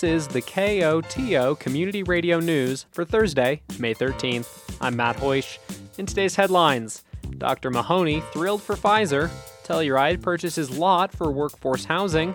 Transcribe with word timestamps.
This 0.00 0.22
is 0.22 0.28
the 0.28 0.40
KOTO 0.40 1.58
Community 1.58 2.02
Radio 2.02 2.40
News 2.40 2.86
for 2.90 3.04
Thursday, 3.04 3.60
May 3.78 3.94
13th. 3.94 4.78
I'm 4.80 4.96
Matt 4.96 5.18
Hoish. 5.18 5.58
In 5.98 6.06
today's 6.06 6.34
headlines, 6.34 7.04
Dr. 7.36 7.68
Mahoney 7.68 8.22
thrilled 8.32 8.62
for 8.62 8.76
Pfizer, 8.76 9.28
Telluride 9.62 10.22
purchases 10.22 10.70
lot 10.70 11.12
for 11.12 11.30
workforce 11.30 11.84
housing, 11.84 12.30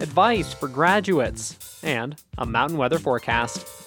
advice 0.00 0.52
for 0.52 0.66
graduates, 0.66 1.80
and 1.84 2.20
a 2.38 2.46
mountain 2.46 2.78
weather 2.78 2.98
forecast. 2.98 3.83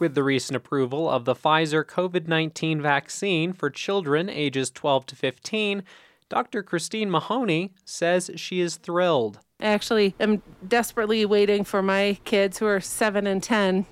With 0.00 0.14
the 0.14 0.22
recent 0.22 0.56
approval 0.56 1.10
of 1.10 1.26
the 1.26 1.34
Pfizer 1.34 1.84
COVID 1.84 2.26
19 2.26 2.80
vaccine 2.80 3.52
for 3.52 3.68
children 3.68 4.30
ages 4.30 4.70
12 4.70 5.04
to 5.04 5.14
15, 5.14 5.82
Dr. 6.30 6.62
Christine 6.62 7.10
Mahoney 7.10 7.74
says 7.84 8.30
she 8.34 8.60
is 8.60 8.76
thrilled. 8.76 9.40
I 9.60 9.66
actually 9.66 10.14
am 10.18 10.40
desperately 10.66 11.26
waiting 11.26 11.64
for 11.64 11.82
my 11.82 12.18
kids 12.24 12.56
who 12.56 12.66
are 12.66 12.80
7 12.80 13.26
and 13.26 13.42
10 13.42 13.84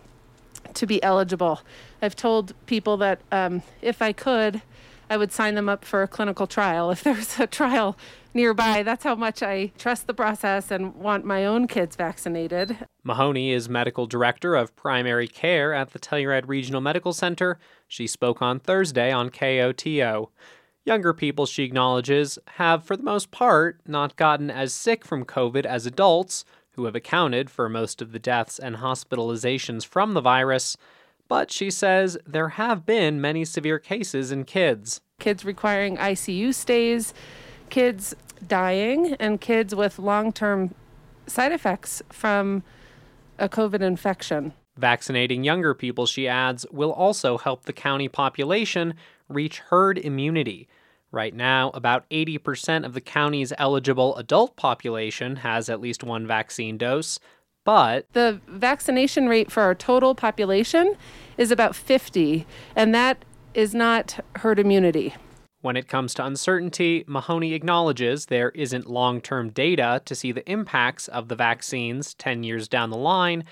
to 0.73 0.87
be 0.87 1.03
eligible. 1.03 1.61
I've 2.01 2.17
told 2.17 2.55
people 2.65 2.97
that 2.97 3.21
um, 3.31 3.63
if 3.83 4.01
I 4.01 4.15
could, 4.15 4.63
I 5.11 5.17
would 5.17 5.33
sign 5.33 5.55
them 5.55 5.69
up 5.69 5.85
for 5.85 6.03
a 6.03 6.09
clinical 6.09 6.47
trial 6.47 6.91
if 6.91 7.03
there's 7.03 7.39
a 7.41 7.47
trial 7.47 7.97
nearby. 8.35 8.83
That's 8.83 9.05
how 9.05 9.15
much 9.15 9.43
I 9.43 9.73
trust 9.79 10.07
the 10.07 10.15
process 10.15 10.71
and 10.71 10.95
want 10.95 11.25
my 11.25 11.45
own 11.45 11.67
kids 11.67 11.97
vaccinated. 11.97 12.79
Mahoney 13.03 13.53
is 13.53 13.69
medical 13.69 14.07
director 14.07 14.55
of 14.55 14.77
primary 14.77 15.29
care 15.29 15.73
at 15.73 15.93
the 15.93 15.99
Telluride 15.99 16.49
Regional 16.49 16.81
Medical 16.81 17.13
Center. 17.13 17.59
She 17.87 18.07
spoke 18.07 18.43
on 18.43 18.61
Thursday 18.61 19.11
on 19.11 19.31
KOTO. 19.31 20.31
Younger 20.85 21.13
people, 21.13 21.47
she 21.47 21.65
acknowledges, 21.65 22.39
have, 22.57 22.85
for 22.85 22.97
the 22.97 23.03
most 23.03 23.31
part, 23.31 23.81
not 23.87 24.17
gotten 24.17 24.51
as 24.51 24.73
sick 24.73 25.05
from 25.05 25.25
COVID 25.25 25.67
as 25.67 25.85
adults, 25.85 26.45
who 26.73 26.85
have 26.85 26.95
accounted 26.95 27.51
for 27.51 27.69
most 27.69 28.01
of 28.01 28.13
the 28.13 28.19
deaths 28.21 28.59
and 28.59 28.77
hospitalizations 28.77 29.85
from 29.85 30.15
the 30.15 30.21
virus. 30.21 30.77
But 31.29 31.53
she 31.53 31.71
says 31.71 32.19
there 32.27 32.51
have 32.51 32.87
been 32.87 33.21
many 33.21 33.45
severe 33.45 33.79
cases 33.79 34.33
in 34.33 34.45
kids. 34.45 35.01
Kids 35.21 35.45
requiring 35.45 35.97
ICU 35.97 36.55
stays, 36.55 37.13
kids 37.71 38.15
dying, 38.47 39.15
and 39.21 39.41
kids 39.41 39.75
with 39.75 39.99
long 39.99 40.33
term 40.33 40.75
side 41.27 41.53
effects 41.53 42.03
from 42.09 42.63
a 43.39 43.49
COVID 43.49 43.81
infection. 43.81 44.55
Vaccinating 44.77 45.45
younger 45.45 45.75
people, 45.75 46.07
she 46.07 46.29
adds, 46.29 46.65
will 46.71 46.93
also 46.93 47.37
help 47.37 47.65
the 47.65 47.73
county 47.73 48.09
population 48.09 48.95
reach 49.29 49.59
herd 49.59 49.99
immunity. 49.99 50.69
Right 51.11 51.35
now, 51.35 51.71
about 51.71 52.09
80% 52.11 52.85
of 52.85 52.93
the 52.93 53.01
county's 53.01 53.53
eligible 53.59 54.15
adult 54.17 54.57
population 54.57 55.37
has 55.37 55.69
at 55.69 55.81
least 55.81 56.05
one 56.05 56.27
vaccine 56.27 56.77
dose, 56.77 57.19
but 57.69 58.11
the 58.15 58.41
vaccination 58.47 59.29
rate 59.29 59.53
for 59.53 59.63
our 59.63 59.75
total 59.75 60.15
population 60.15 60.95
is 61.37 61.51
about 61.51 61.77
50, 61.77 62.47
and 62.75 62.95
that 62.95 63.27
is 63.53 63.75
not 63.75 64.25
herd 64.37 64.59
immunity. 64.59 65.15
When 65.61 65.77
it 65.77 65.87
comes 65.87 66.15
to 66.15 66.25
uncertainty, 66.25 67.05
Mahoney 67.07 67.53
acknowledges 67.53 68.25
there 68.25 68.53
isn't 68.53 68.89
long 68.89 69.21
term 69.21 69.51
data 69.51 70.01
to 70.07 70.15
see 70.15 70.33
the 70.33 70.51
impacts 70.51 71.09
of 71.09 71.29
the 71.29 71.37
vaccines 71.37 72.15
10 72.15 72.43
years 72.43 72.69
down 72.69 72.89
the 72.89 72.97
line, 72.97 73.45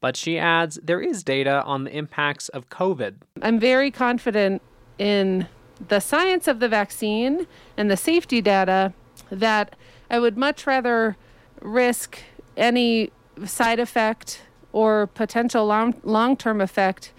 but 0.00 0.16
she 0.16 0.36
adds 0.36 0.80
there 0.82 1.00
is 1.00 1.22
data 1.22 1.62
on 1.62 1.84
the 1.84 1.96
impacts 1.96 2.48
of 2.48 2.70
COVID. 2.70 3.18
I'm 3.40 3.60
very 3.60 3.92
confident 3.92 4.62
in 4.98 5.46
the 5.86 6.00
science 6.00 6.48
of 6.48 6.58
the 6.58 6.68
vaccine 6.68 7.46
and 7.76 7.88
the 7.88 7.96
safety 7.96 8.40
data 8.40 8.94
that 9.30 9.76
I 10.10 10.18
would 10.18 10.36
much 10.36 10.66
rather 10.66 11.16
risk 11.60 12.18
any 12.56 13.12
side 13.46 13.80
effect 13.80 14.42
or 14.72 15.06
potential 15.08 15.66
long 15.66 16.36
term 16.36 16.60
effect, 16.60 17.12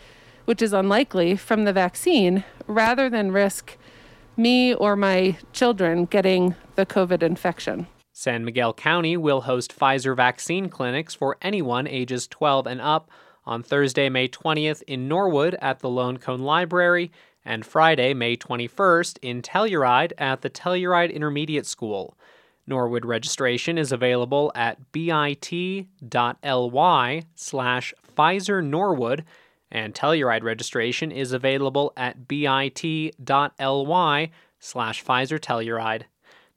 which 0.45 0.61
is 0.61 0.73
unlikely 0.73 1.35
from 1.35 1.65
the 1.65 1.73
vaccine, 1.73 2.43
rather 2.67 3.09
than 3.09 3.31
risk 3.31 3.77
me 4.37 4.73
or 4.73 4.95
my 4.95 5.37
children 5.53 6.05
getting 6.05 6.55
the 6.75 6.85
COVID 6.85 7.21
infection. 7.21 7.87
San 8.13 8.43
Miguel 8.45 8.73
County 8.73 9.17
will 9.17 9.41
host 9.41 9.77
Pfizer 9.77 10.15
vaccine 10.15 10.69
clinics 10.69 11.13
for 11.15 11.37
anyone 11.41 11.87
ages 11.87 12.27
12 12.27 12.67
and 12.67 12.81
up 12.81 13.09
on 13.45 13.63
Thursday, 13.63 14.09
May 14.09 14.27
20th 14.27 14.83
in 14.83 15.07
Norwood 15.07 15.55
at 15.61 15.79
the 15.79 15.89
Lone 15.89 16.17
Cone 16.17 16.41
Library 16.41 17.11
and 17.43 17.65
Friday, 17.65 18.13
May 18.13 18.37
21st 18.37 19.17
in 19.21 19.41
Telluride 19.41 20.13
at 20.17 20.41
the 20.41 20.49
Telluride 20.49 21.13
Intermediate 21.13 21.65
School. 21.65 22.15
Norwood 22.67 23.05
registration 23.05 23.77
is 23.77 23.91
available 23.91 24.51
at 24.55 24.91
bit.ly 24.91 25.85
slash 27.35 27.93
Pfizer 28.17 28.63
Norwood, 28.63 29.25
and 29.71 29.93
Telluride 29.93 30.43
registration 30.43 31.11
is 31.11 31.31
available 31.31 31.93
at 31.97 32.27
bit.ly 32.27 33.11
slash 34.59 35.03
Pfizer 35.03 35.39
Telluride. 35.39 36.03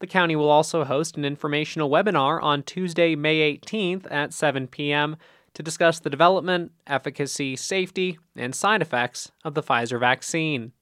The 0.01 0.07
county 0.07 0.37
will 0.37 0.51
also 0.51 0.85
host 0.85 1.17
an 1.17 1.25
informational 1.25 1.89
webinar 1.89 2.43
on 2.43 2.63
Tuesday, 2.63 3.15
May 3.15 3.57
18th 3.57 4.07
at 4.11 4.35
7 4.35 4.69
p.m. 4.69 5.17
to 5.55 5.63
discuss 5.63 6.01
the 6.01 6.11
development, 6.11 6.73
efficacy, 6.87 7.57
safety, 7.57 8.19
and 8.37 8.55
side 8.55 8.83
effects 8.83 9.31
of 9.45 9.55
the 9.55 9.63
Pfizer 9.63 9.99
vaccine. 9.99 10.73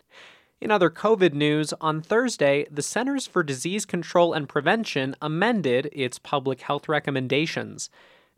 In 0.62 0.70
other 0.70 0.90
COVID 0.90 1.32
news, 1.32 1.74
on 1.80 2.02
Thursday, 2.02 2.68
the 2.70 2.82
Centers 2.82 3.26
for 3.26 3.42
Disease 3.42 3.84
Control 3.84 4.32
and 4.32 4.48
Prevention 4.48 5.16
amended 5.20 5.90
its 5.92 6.20
public 6.20 6.60
health 6.60 6.88
recommendations. 6.88 7.90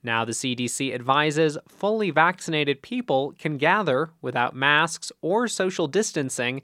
Now, 0.02 0.24
the 0.24 0.32
CDC 0.32 0.94
advises 0.94 1.58
fully 1.68 2.08
vaccinated 2.08 2.80
people 2.80 3.34
can 3.38 3.58
gather 3.58 4.08
without 4.22 4.56
masks 4.56 5.12
or 5.20 5.46
social 5.48 5.86
distancing 5.86 6.62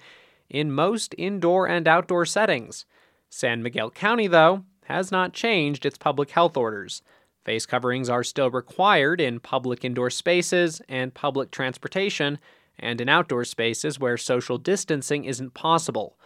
in 0.48 0.72
most 0.72 1.14
indoor 1.18 1.68
and 1.68 1.86
outdoor 1.86 2.24
settings. 2.24 2.86
San 3.28 3.62
Miguel 3.62 3.90
County, 3.90 4.28
though, 4.28 4.64
has 4.84 5.12
not 5.12 5.34
changed 5.34 5.84
its 5.84 5.98
public 5.98 6.30
health 6.30 6.56
orders. 6.56 7.02
Face 7.44 7.66
coverings 7.66 8.08
are 8.08 8.24
still 8.24 8.50
required 8.50 9.20
in 9.20 9.40
public 9.40 9.84
indoor 9.84 10.08
spaces 10.08 10.80
and 10.88 11.12
public 11.12 11.50
transportation 11.50 12.38
and 12.80 13.00
in 13.00 13.08
outdoor 13.08 13.44
spaces 13.44 14.00
where 14.00 14.16
social 14.16 14.58
distancing 14.58 15.24
isn't 15.24 15.54
possible. 15.54 16.18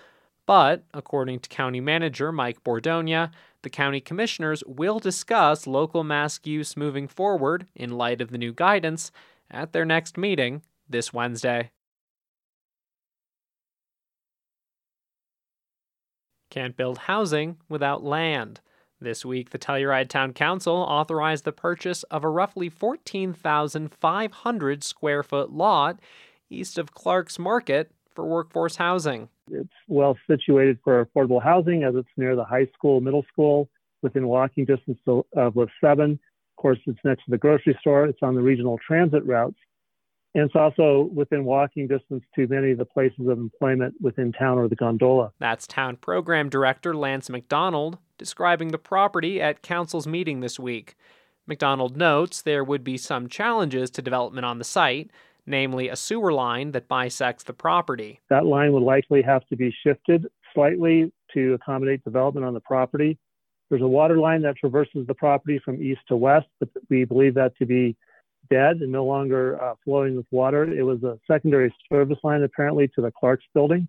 But, 0.46 0.84
according 0.94 1.40
to 1.40 1.48
County 1.48 1.80
Manager 1.80 2.32
Mike 2.32 2.64
Bordogna, 2.64 3.30
the 3.62 3.70
county 3.70 4.00
commissioners 4.00 4.62
will 4.66 4.98
discuss 4.98 5.66
local 5.66 6.04
mask 6.04 6.46
use 6.46 6.76
moving 6.76 7.08
forward 7.08 7.66
in 7.74 7.90
light 7.90 8.20
of 8.20 8.30
the 8.30 8.38
new 8.38 8.52
guidance 8.52 9.10
at 9.50 9.72
their 9.72 9.84
next 9.84 10.16
meeting 10.16 10.62
this 10.88 11.12
Wednesday. 11.12 11.70
Can't 16.50 16.76
build 16.76 16.98
housing 16.98 17.56
without 17.68 18.04
land. 18.04 18.60
This 19.00 19.24
week, 19.24 19.50
the 19.50 19.58
Telluride 19.58 20.08
Town 20.08 20.32
Council 20.32 20.76
authorized 20.76 21.44
the 21.44 21.52
purchase 21.52 22.04
of 22.04 22.22
a 22.22 22.28
roughly 22.28 22.68
14,500 22.68 24.84
square 24.84 25.22
foot 25.22 25.50
lot 25.50 25.98
east 26.50 26.78
of 26.78 26.94
Clark's 26.94 27.38
Market 27.38 27.90
for 28.14 28.24
workforce 28.24 28.76
housing. 28.76 29.28
It's 29.50 29.68
well 29.88 30.16
situated 30.26 30.78
for 30.82 31.04
affordable 31.04 31.42
housing 31.42 31.84
as 31.84 31.94
it's 31.94 32.08
near 32.16 32.36
the 32.36 32.44
high 32.44 32.66
school, 32.74 33.00
middle 33.00 33.24
school, 33.32 33.68
within 34.02 34.26
walking 34.28 34.64
distance 34.64 34.98
of 35.06 35.56
Lift 35.56 35.72
7. 35.80 36.12
Of 36.12 36.18
course, 36.56 36.78
it's 36.86 36.98
next 37.04 37.24
to 37.24 37.30
the 37.30 37.38
grocery 37.38 37.76
store. 37.80 38.06
It's 38.06 38.20
on 38.22 38.34
the 38.34 38.40
regional 38.40 38.78
transit 38.86 39.24
routes. 39.26 39.56
And 40.36 40.44
it's 40.44 40.56
also 40.56 41.10
within 41.14 41.44
walking 41.44 41.86
distance 41.86 42.24
to 42.34 42.46
many 42.48 42.72
of 42.72 42.78
the 42.78 42.84
places 42.84 43.28
of 43.28 43.38
employment 43.38 43.94
within 44.00 44.32
town 44.32 44.58
or 44.58 44.68
the 44.68 44.74
gondola. 44.74 45.32
That's 45.38 45.66
Town 45.66 45.96
Program 45.96 46.48
Director 46.48 46.94
Lance 46.94 47.30
McDonald 47.30 47.98
describing 48.18 48.68
the 48.68 48.78
property 48.78 49.40
at 49.40 49.62
Council's 49.62 50.06
meeting 50.06 50.40
this 50.40 50.58
week. 50.58 50.96
McDonald 51.46 51.96
notes 51.96 52.42
there 52.42 52.64
would 52.64 52.82
be 52.82 52.96
some 52.96 53.28
challenges 53.28 53.90
to 53.90 54.02
development 54.02 54.44
on 54.44 54.58
the 54.58 54.64
site, 54.64 55.10
namely 55.46 55.88
a 55.88 55.96
sewer 55.96 56.32
line 56.32 56.72
that 56.72 56.88
bisects 56.88 57.44
the 57.44 57.52
property. 57.52 58.20
That 58.30 58.46
line 58.46 58.72
would 58.72 58.82
likely 58.82 59.22
have 59.22 59.46
to 59.48 59.56
be 59.56 59.74
shifted 59.82 60.26
slightly 60.54 61.12
to 61.34 61.54
accommodate 61.54 62.04
development 62.04 62.46
on 62.46 62.54
the 62.54 62.60
property. 62.60 63.18
There's 63.68 63.82
a 63.82 63.88
water 63.88 64.18
line 64.18 64.42
that 64.42 64.56
traverses 64.56 65.06
the 65.06 65.14
property 65.14 65.60
from 65.64 65.82
east 65.82 66.00
to 66.08 66.16
west, 66.16 66.46
but 66.60 66.68
we 66.90 67.04
believe 67.04 67.34
that 67.34 67.56
to 67.58 67.66
be 67.66 67.96
dead 68.50 68.76
and 68.76 68.92
no 68.92 69.04
longer 69.04 69.60
uh, 69.62 69.74
flowing 69.84 70.16
with 70.16 70.26
water. 70.30 70.64
It 70.64 70.82
was 70.82 71.02
a 71.02 71.18
secondary 71.26 71.74
service 71.90 72.18
line 72.22 72.42
apparently 72.42 72.88
to 72.94 73.00
the 73.00 73.10
Clark's 73.10 73.44
building. 73.54 73.88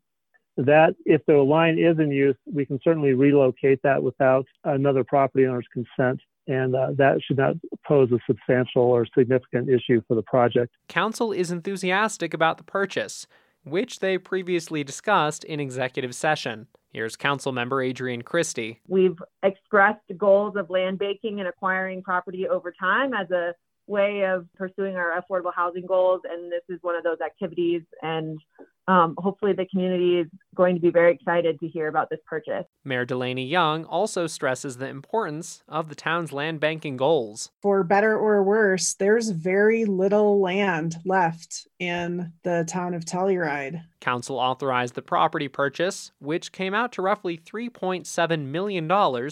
That, 0.57 0.95
if 1.05 1.21
the 1.27 1.35
line 1.35 1.77
is 1.77 1.99
in 1.99 2.11
use, 2.11 2.37
we 2.51 2.65
can 2.65 2.79
certainly 2.81 3.13
relocate 3.13 3.81
that 3.83 4.01
without 4.01 4.45
another 4.63 5.03
property 5.03 5.45
owner's 5.45 5.67
consent 5.73 6.21
and 6.47 6.75
uh, 6.75 6.91
that 6.97 7.21
should 7.25 7.37
not 7.37 7.55
pose 7.87 8.11
a 8.11 8.19
substantial 8.27 8.83
or 8.83 9.05
significant 9.17 9.69
issue 9.69 10.01
for 10.07 10.15
the 10.15 10.21
project. 10.23 10.73
Council 10.87 11.31
is 11.31 11.51
enthusiastic 11.51 12.33
about 12.33 12.57
the 12.57 12.63
purchase. 12.63 13.27
which 13.63 13.99
they 13.99 14.17
previously 14.17 14.83
discussed 14.83 15.43
in 15.43 15.59
executive 15.59 16.13
session. 16.13 16.67
Here's 16.93 17.17
Councilmember 17.17 17.87
Adrienne 17.89 18.21
Christy. 18.21 18.79
We've 18.87 19.17
expressed 19.43 19.99
goals 20.17 20.55
of 20.55 20.69
land 20.69 20.99
banking 20.99 21.39
and 21.39 21.49
acquiring 21.49 22.03
property 22.03 22.47
over 22.47 22.71
time 22.71 23.13
as 23.13 23.29
a 23.31 23.53
way 23.87 24.23
of 24.23 24.47
pursuing 24.55 24.95
our 24.95 25.21
affordable 25.21 25.53
housing 25.53 25.85
goals, 25.85 26.21
and 26.29 26.51
this 26.51 26.63
is 26.69 26.79
one 26.81 26.95
of 26.95 27.03
those 27.03 27.21
activities. 27.21 27.81
And 28.01 28.39
um, 28.87 29.15
hopefully, 29.17 29.53
the 29.53 29.65
community 29.65 30.19
is 30.19 30.27
going 30.53 30.75
to 30.75 30.81
be 30.81 30.91
very 30.91 31.13
excited 31.13 31.59
to 31.59 31.67
hear 31.67 31.87
about 31.87 32.09
this 32.09 32.19
purchase. 32.25 32.65
Mayor 32.83 33.05
DeLanie 33.05 33.49
Young 33.49 33.83
also 33.85 34.27
stresses 34.27 34.77
the 34.77 34.87
importance 34.87 35.63
of 35.67 35.89
the 35.89 35.95
town's 35.95 36.31
land 36.31 36.59
banking 36.59 36.95
goals. 36.95 37.51
For 37.61 37.83
better 37.83 38.15
or 38.17 38.43
worse, 38.43 38.93
there's 38.93 39.29
very 39.31 39.85
little 39.85 40.39
land 40.39 40.97
left 41.03 41.67
in 41.79 42.31
the 42.43 42.65
town 42.67 42.93
of 42.93 43.05
Telluride. 43.05 43.83
Council 44.01 44.37
authorized 44.37 44.93
the 44.93 45.01
property 45.01 45.47
purchase, 45.47 46.11
which 46.19 46.51
came 46.51 46.75
out 46.75 46.91
to 46.93 47.01
roughly 47.01 47.37
$3.7 47.37 48.45
million 48.45 49.29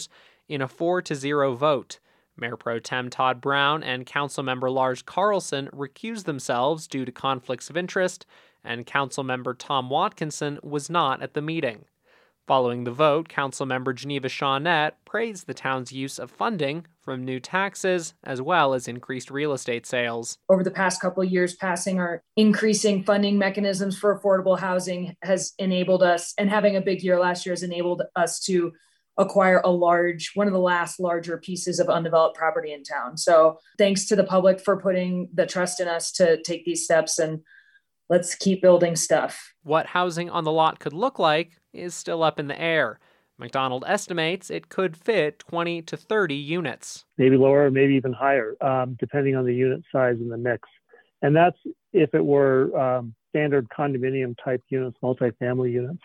in 0.48 0.62
a 0.62 0.68
4 0.68 1.02
to 1.02 1.14
0 1.14 1.54
vote. 1.54 2.00
Mayor 2.36 2.56
Pro 2.56 2.78
Tem 2.78 3.10
Todd 3.10 3.40
Brown 3.40 3.82
and 3.82 4.06
Councilmember 4.06 4.72
Lars 4.72 5.02
Carlson 5.02 5.68
recused 5.72 6.24
themselves 6.24 6.86
due 6.86 7.04
to 7.04 7.12
conflicts 7.12 7.70
of 7.70 7.76
interest, 7.76 8.26
and 8.64 8.86
Councilmember 8.86 9.54
Tom 9.56 9.90
Watkinson 9.90 10.58
was 10.62 10.90
not 10.90 11.22
at 11.22 11.34
the 11.34 11.42
meeting. 11.42 11.84
Following 12.46 12.84
the 12.84 12.90
vote, 12.90 13.30
Councilmember 13.30 13.94
Geneva 13.94 14.28
Shaunette 14.28 14.92
praised 15.06 15.46
the 15.46 15.54
town's 15.54 15.92
use 15.92 16.18
of 16.18 16.30
funding 16.30 16.86
from 17.00 17.24
new 17.24 17.40
taxes 17.40 18.12
as 18.22 18.42
well 18.42 18.74
as 18.74 18.86
increased 18.86 19.30
real 19.30 19.54
estate 19.54 19.86
sales. 19.86 20.36
Over 20.50 20.62
the 20.62 20.70
past 20.70 21.00
couple 21.00 21.24
years, 21.24 21.54
passing 21.54 21.98
our 21.98 22.22
increasing 22.36 23.02
funding 23.02 23.38
mechanisms 23.38 23.96
for 23.96 24.18
affordable 24.18 24.58
housing 24.58 25.16
has 25.22 25.54
enabled 25.58 26.02
us, 26.02 26.34
and 26.36 26.50
having 26.50 26.76
a 26.76 26.82
big 26.82 27.02
year 27.02 27.18
last 27.18 27.46
year 27.46 27.54
has 27.54 27.62
enabled 27.62 28.02
us 28.14 28.40
to 28.40 28.72
acquire 29.16 29.60
a 29.64 29.70
large, 29.70 30.32
one 30.34 30.46
of 30.46 30.52
the 30.52 30.58
last 30.58 30.98
larger 30.98 31.38
pieces 31.38 31.78
of 31.78 31.88
undeveloped 31.88 32.36
property 32.36 32.72
in 32.72 32.82
town. 32.82 33.16
So 33.16 33.58
thanks 33.78 34.06
to 34.06 34.16
the 34.16 34.24
public 34.24 34.60
for 34.60 34.80
putting 34.80 35.28
the 35.32 35.46
trust 35.46 35.80
in 35.80 35.88
us 35.88 36.10
to 36.12 36.42
take 36.42 36.64
these 36.64 36.84
steps 36.84 37.18
and 37.18 37.40
let's 38.08 38.34
keep 38.34 38.60
building 38.60 38.96
stuff. 38.96 39.54
What 39.62 39.86
housing 39.86 40.30
on 40.30 40.44
the 40.44 40.52
lot 40.52 40.80
could 40.80 40.92
look 40.92 41.18
like 41.18 41.52
is 41.72 41.94
still 41.94 42.22
up 42.22 42.40
in 42.40 42.48
the 42.48 42.60
air. 42.60 42.98
McDonald 43.38 43.84
estimates 43.86 44.50
it 44.50 44.68
could 44.68 44.96
fit 44.96 45.40
20 45.40 45.82
to 45.82 45.96
30 45.96 46.34
units. 46.34 47.04
Maybe 47.18 47.36
lower, 47.36 47.70
maybe 47.70 47.94
even 47.94 48.12
higher, 48.12 48.54
um, 48.60 48.96
depending 48.98 49.34
on 49.34 49.44
the 49.44 49.54
unit 49.54 49.82
size 49.90 50.16
and 50.20 50.30
the 50.30 50.36
mix. 50.36 50.68
And 51.22 51.34
that's 51.34 51.56
if 51.92 52.14
it 52.14 52.24
were 52.24 52.76
um, 52.78 53.14
standard 53.30 53.68
condominium 53.76 54.36
type 54.44 54.62
units, 54.68 54.96
multifamily 55.02 55.72
units 55.72 56.02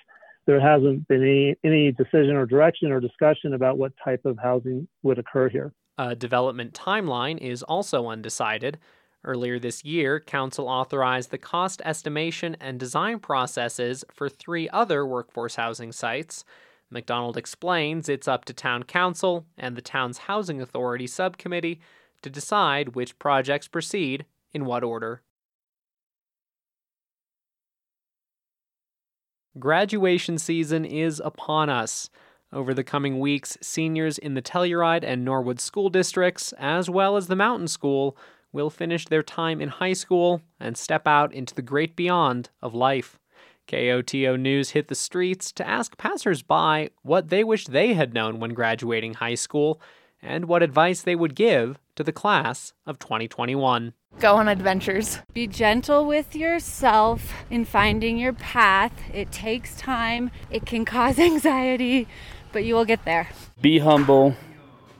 there 0.49 0.59
hasn't 0.59 1.07
been 1.07 1.21
any, 1.21 1.55
any 1.63 1.91
decision 1.91 2.31
or 2.35 2.47
direction 2.47 2.91
or 2.91 2.99
discussion 2.99 3.53
about 3.53 3.77
what 3.77 3.93
type 4.03 4.25
of 4.25 4.35
housing 4.39 4.87
would 5.03 5.19
occur 5.19 5.47
here. 5.47 5.71
A 5.99 6.15
development 6.15 6.73
timeline 6.73 7.37
is 7.37 7.61
also 7.61 8.07
undecided. 8.07 8.79
Earlier 9.23 9.59
this 9.59 9.85
year, 9.85 10.19
Council 10.19 10.67
authorized 10.67 11.29
the 11.29 11.37
cost 11.37 11.83
estimation 11.85 12.57
and 12.59 12.79
design 12.79 13.19
processes 13.19 14.03
for 14.11 14.27
three 14.27 14.67
other 14.69 15.05
workforce 15.05 15.53
housing 15.53 15.91
sites. 15.91 16.43
McDonald 16.89 17.37
explains 17.37 18.09
it's 18.09 18.27
up 18.27 18.43
to 18.45 18.53
Town 18.53 18.81
Council 18.81 19.45
and 19.55 19.75
the 19.75 19.83
town's 19.83 20.17
Housing 20.17 20.59
Authority 20.59 21.05
subcommittee 21.05 21.79
to 22.23 22.29
decide 22.31 22.95
which 22.95 23.19
projects 23.19 23.67
proceed 23.67 24.25
in 24.51 24.65
what 24.65 24.83
order. 24.83 25.21
Graduation 29.57 30.37
season 30.37 30.85
is 30.85 31.19
upon 31.25 31.69
us. 31.69 32.11
Over 32.53 32.71
the 32.71 32.83
coming 32.83 33.19
weeks, 33.19 33.57
seniors 33.61 34.19
in 34.19 34.35
the 34.35 34.43
Telluride 34.43 35.03
and 35.03 35.25
Norwood 35.25 35.59
school 35.59 35.89
districts, 35.89 36.53
as 36.59 36.87
well 36.87 37.17
as 37.17 37.27
the 37.27 37.35
Mountain 37.35 37.67
School, 37.67 38.15
will 38.51 38.69
finish 38.69 39.05
their 39.05 39.23
time 39.23 39.59
in 39.59 39.69
high 39.69 39.93
school 39.93 40.41
and 40.59 40.77
step 40.77 41.07
out 41.07 41.33
into 41.33 41.55
the 41.55 41.63
great 41.63 41.95
beyond 41.95 42.51
of 42.61 42.75
life. 42.75 43.17
KOTO 43.67 44.39
News 44.39 44.71
hit 44.71 44.87
the 44.87 44.95
streets 44.95 45.51
to 45.53 45.67
ask 45.67 45.97
passersby 45.97 46.89
what 47.01 47.29
they 47.29 47.43
wish 47.43 47.65
they 47.65 47.93
had 47.93 48.13
known 48.13 48.39
when 48.39 48.53
graduating 48.53 49.15
high 49.15 49.35
school 49.35 49.81
and 50.21 50.45
what 50.45 50.63
advice 50.63 51.01
they 51.01 51.15
would 51.15 51.33
give 51.33 51.79
to 51.99 52.03
the 52.05 52.13
class 52.13 52.71
of 52.87 52.97
2021. 52.97 53.91
Go 54.21 54.35
on 54.35 54.47
adventures. 54.47 55.19
Be 55.33 55.47
gentle 55.47 56.05
with 56.05 56.33
yourself 56.33 57.33
in 57.49 57.65
finding 57.65 58.17
your 58.17 58.31
path. 58.31 58.93
It 59.13 59.33
takes 59.33 59.75
time, 59.75 60.31
it 60.49 60.65
can 60.65 60.85
cause 60.85 61.19
anxiety, 61.19 62.07
but 62.53 62.63
you 62.63 62.75
will 62.75 62.85
get 62.85 63.03
there. 63.03 63.27
Be 63.59 63.79
humble, 63.79 64.33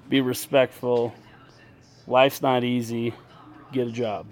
be 0.10 0.20
respectful. 0.20 1.14
Life's 2.06 2.42
not 2.42 2.66
easy. 2.66 3.14
Get 3.72 3.88
a 3.88 3.92
job. 3.92 4.28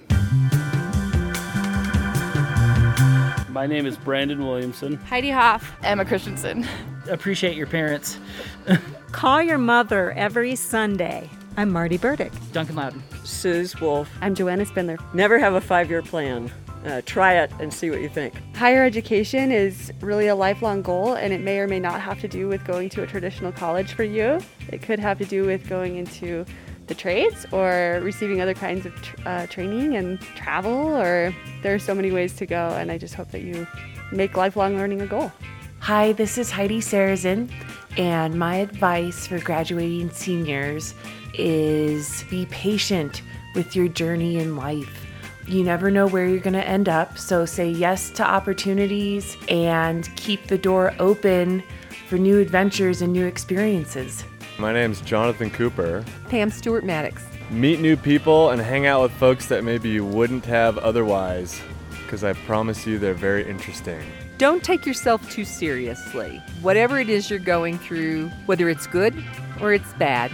My 3.49 3.65
name 3.65 3.85
is 3.85 3.95
Brandon 3.95 4.45
Williamson. 4.45 4.97
Heidi 4.97 5.29
Hoff. 5.29 5.71
Emma 5.83 6.03
Christensen. 6.03 6.67
Appreciate 7.09 7.55
your 7.55 7.67
parents. 7.67 8.19
Call 9.13 9.41
your 9.41 9.57
mother 9.57 10.11
every 10.11 10.57
Sunday. 10.57 11.29
I'm 11.59 11.71
Marty 11.71 11.97
Burdick. 11.97 12.31
Duncan 12.51 12.75
Loudon. 12.75 13.03
Suze 13.23 13.81
Wolf. 13.81 14.07
I'm 14.21 14.35
Joanna 14.35 14.63
Spindler. 14.63 14.99
Never 15.15 15.39
have 15.39 15.55
a 15.55 15.61
five 15.61 15.89
year 15.89 16.03
plan. 16.03 16.51
Uh, 16.85 17.01
try 17.07 17.33
it 17.33 17.51
and 17.59 17.73
see 17.73 17.89
what 17.89 17.99
you 17.99 18.09
think. 18.09 18.35
Higher 18.55 18.83
education 18.83 19.51
is 19.51 19.91
really 19.99 20.27
a 20.27 20.35
lifelong 20.35 20.83
goal, 20.83 21.13
and 21.13 21.33
it 21.33 21.41
may 21.41 21.57
or 21.57 21.67
may 21.67 21.79
not 21.79 21.99
have 21.99 22.21
to 22.21 22.27
do 22.27 22.47
with 22.47 22.63
going 22.63 22.89
to 22.89 23.01
a 23.01 23.07
traditional 23.07 23.51
college 23.51 23.93
for 23.93 24.03
you. 24.03 24.39
It 24.69 24.83
could 24.83 24.99
have 24.99 25.17
to 25.17 25.25
do 25.25 25.47
with 25.47 25.67
going 25.67 25.95
into 25.95 26.45
the 26.85 26.93
trades 26.93 27.47
or 27.51 28.01
receiving 28.03 28.39
other 28.39 28.53
kinds 28.53 28.85
of 28.85 28.93
tr- 29.01 29.15
uh, 29.25 29.47
training 29.47 29.95
and 29.95 30.21
travel, 30.21 30.95
or 30.95 31.33
there 31.63 31.73
are 31.73 31.79
so 31.79 31.95
many 31.95 32.11
ways 32.11 32.35
to 32.35 32.45
go, 32.45 32.69
and 32.77 32.91
I 32.91 32.99
just 32.99 33.15
hope 33.15 33.31
that 33.31 33.41
you 33.41 33.65
make 34.11 34.37
lifelong 34.37 34.77
learning 34.77 35.01
a 35.01 35.07
goal. 35.07 35.31
Hi, 35.79 36.11
this 36.13 36.37
is 36.37 36.51
Heidi 36.51 36.81
Sarazin, 36.81 37.49
and 37.97 38.37
my 38.37 38.57
advice 38.57 39.27
for 39.27 39.39
graduating 39.39 40.11
seniors 40.11 40.93
is 41.33 42.23
be 42.29 42.45
patient 42.47 43.21
with 43.55 43.75
your 43.75 43.87
journey 43.87 44.37
in 44.37 44.55
life. 44.55 45.05
You 45.47 45.63
never 45.63 45.89
know 45.89 46.07
where 46.07 46.27
you're 46.27 46.39
going 46.39 46.53
to 46.53 46.67
end 46.67 46.89
up, 46.89 47.17
so 47.17 47.45
say 47.45 47.69
yes 47.69 48.09
to 48.11 48.23
opportunities 48.23 49.37
and 49.49 50.07
keep 50.15 50.47
the 50.47 50.57
door 50.57 50.93
open 50.99 51.63
for 52.07 52.17
new 52.17 52.39
adventures 52.39 53.01
and 53.01 53.13
new 53.13 53.25
experiences. 53.25 54.23
My 54.59 54.73
name's 54.73 55.01
Jonathan 55.01 55.49
Cooper. 55.49 56.03
Hey, 56.29 56.41
I'm 56.41 56.49
Stuart 56.49 56.83
Maddox. 56.83 57.23
Meet 57.49 57.79
new 57.79 57.95
people 57.95 58.49
and 58.49 58.61
hang 58.61 58.85
out 58.87 59.01
with 59.01 59.11
folks 59.13 59.47
that 59.47 59.63
maybe 59.63 59.89
you 59.89 60.05
wouldn't 60.05 60.45
have 60.45 60.77
otherwise, 60.77 61.61
because 62.03 62.23
I 62.23 62.33
promise 62.33 62.85
you 62.85 62.99
they're 62.99 63.13
very 63.13 63.49
interesting. 63.49 64.03
Don't 64.37 64.63
take 64.63 64.85
yourself 64.85 65.27
too 65.31 65.43
seriously. 65.43 66.43
Whatever 66.61 66.99
it 66.99 67.09
is 67.09 67.27
you're 67.27 67.39
going 67.39 67.79
through, 67.79 68.27
whether 68.45 68.69
it's 68.69 68.85
good 68.85 69.15
or 69.59 69.73
it's 69.73 69.91
bad, 69.93 70.31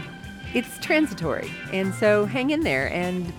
it's 0.53 0.77
transitory. 0.79 1.49
And 1.71 1.93
so 1.95 2.25
hang 2.25 2.49
in 2.49 2.61
there. 2.61 2.91
And 2.91 3.31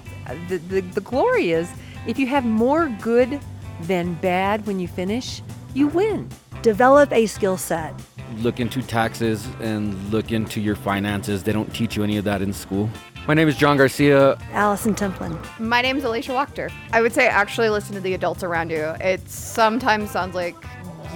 the, 0.49 0.57
the, 0.57 0.81
the 0.81 1.03
glory 1.03 1.51
is 1.51 1.71
if 2.07 2.19
you 2.19 2.27
have 2.29 2.47
more 2.47 2.89
good 3.03 3.41
than 3.83 4.15
bad 4.15 4.67
when 4.67 4.81
you 4.81 4.89
finish, 4.89 5.43
you 5.75 5.89
win. 5.89 6.31
Develop 6.63 7.13
a 7.13 7.27
skill 7.27 7.59
set. 7.59 7.95
Look 8.39 8.59
into 8.59 8.81
taxes 8.81 9.47
and 9.61 9.95
look 10.11 10.33
into 10.33 10.63
your 10.63 10.77
finances. 10.77 11.43
They 11.43 11.53
don't 11.53 11.75
teach 11.75 11.95
you 11.95 12.05
any 12.05 12.17
of 12.17 12.25
that 12.25 12.41
in 12.41 12.55
school. 12.55 12.89
My 13.27 13.33
name 13.33 13.49
is 13.49 13.57
John 13.57 13.79
Garcia. 13.79 14.37
Allison 14.53 14.95
Templin. 14.95 15.39
My 15.59 15.81
name 15.81 15.97
is 15.97 16.05
Alicia 16.05 16.33
Wachter. 16.33 16.71
I 16.93 17.01
would 17.01 17.15
say 17.15 17.27
actually 17.27 17.71
listen 17.71 17.95
to 17.95 18.01
the 18.01 18.13
adults 18.13 18.43
around 18.43 18.71
you. 18.71 18.95
It 19.01 19.27
sometimes 19.31 20.11
sounds 20.11 20.35
like 20.35 20.55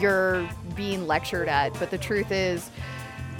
you're 0.00 0.48
being 0.74 1.06
lectured 1.06 1.48
at, 1.48 1.78
but 1.78 1.90
the 1.90 1.98
truth 1.98 2.32
is, 2.32 2.70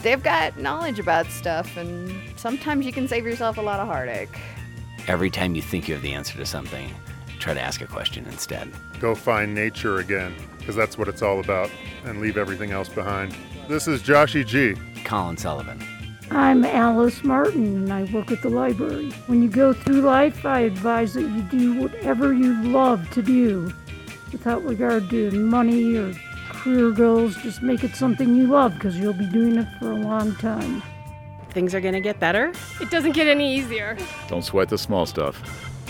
they've 0.03 0.23
got 0.23 0.59
knowledge 0.59 0.99
about 0.99 1.29
stuff, 1.29 1.79
and 1.79 2.15
sometimes 2.39 2.85
you 2.85 2.93
can 2.93 3.09
save 3.09 3.25
yourself 3.25 3.57
a 3.57 3.63
lot 3.63 3.81
of 3.81 3.89
heartache. 3.89 4.39
Every 5.07 5.31
time 5.31 5.55
you 5.55 5.63
think 5.63 5.89
you 5.89 5.95
have 5.95 6.03
the 6.03 6.13
answer 6.13 6.37
to 6.37 6.45
something, 6.45 6.91
try 7.39 7.55
to 7.55 7.61
ask 7.61 7.81
a 7.81 7.87
question 7.87 8.27
instead. 8.27 8.71
Go 9.01 9.15
find 9.15 9.55
nature 9.55 10.01
again, 10.01 10.35
because 10.59 10.77
that's 10.77 10.99
what 10.99 11.09
it's 11.09 11.23
all 11.23 11.41
about, 11.41 11.71
and 12.05 12.21
leave 12.21 12.37
everything 12.37 12.73
else 12.73 12.91
behind. 12.91 13.35
This 13.67 13.89
is 13.89 14.03
Joshy 14.03 14.47
G. 14.47 14.75
Colin 15.05 15.39
Sullivan. 15.39 15.83
I'm 16.31 16.63
Alice 16.65 17.25
Martin, 17.25 17.65
and 17.65 17.93
I 17.93 18.05
work 18.13 18.31
at 18.31 18.43
the 18.43 18.51
library. 18.51 19.11
When 19.29 19.43
you 19.43 19.49
go 19.49 19.73
through 19.73 20.03
life, 20.03 20.45
I 20.45 20.61
advise 20.61 21.15
that 21.15 21.23
you 21.23 21.43
do 21.43 21.81
whatever 21.81 22.35
you 22.35 22.55
love 22.65 23.09
to 23.13 23.23
do 23.23 23.73
without 24.31 24.63
regard 24.63 25.09
to 25.09 25.31
money 25.31 25.97
or 25.97 26.13
career 26.51 26.91
goals. 26.91 27.35
Just 27.37 27.63
make 27.63 27.83
it 27.83 27.97
something 27.97 28.37
you 28.37 28.47
love 28.47 28.75
because 28.75 28.99
you'll 28.99 29.15
be 29.15 29.25
doing 29.27 29.57
it 29.57 29.69
for 29.79 29.91
a 29.91 29.97
long 29.97 30.35
time. 30.37 30.83
Things 31.51 31.75
are 31.75 31.81
going 31.81 31.95
to 31.95 32.01
get 32.01 32.21
better. 32.21 32.53
It 32.79 32.91
doesn't 32.91 33.13
get 33.13 33.27
any 33.27 33.57
easier. 33.57 33.97
Don't 34.29 34.45
sweat 34.45 34.69
the 34.69 34.77
small 34.77 35.07
stuff. 35.07 35.41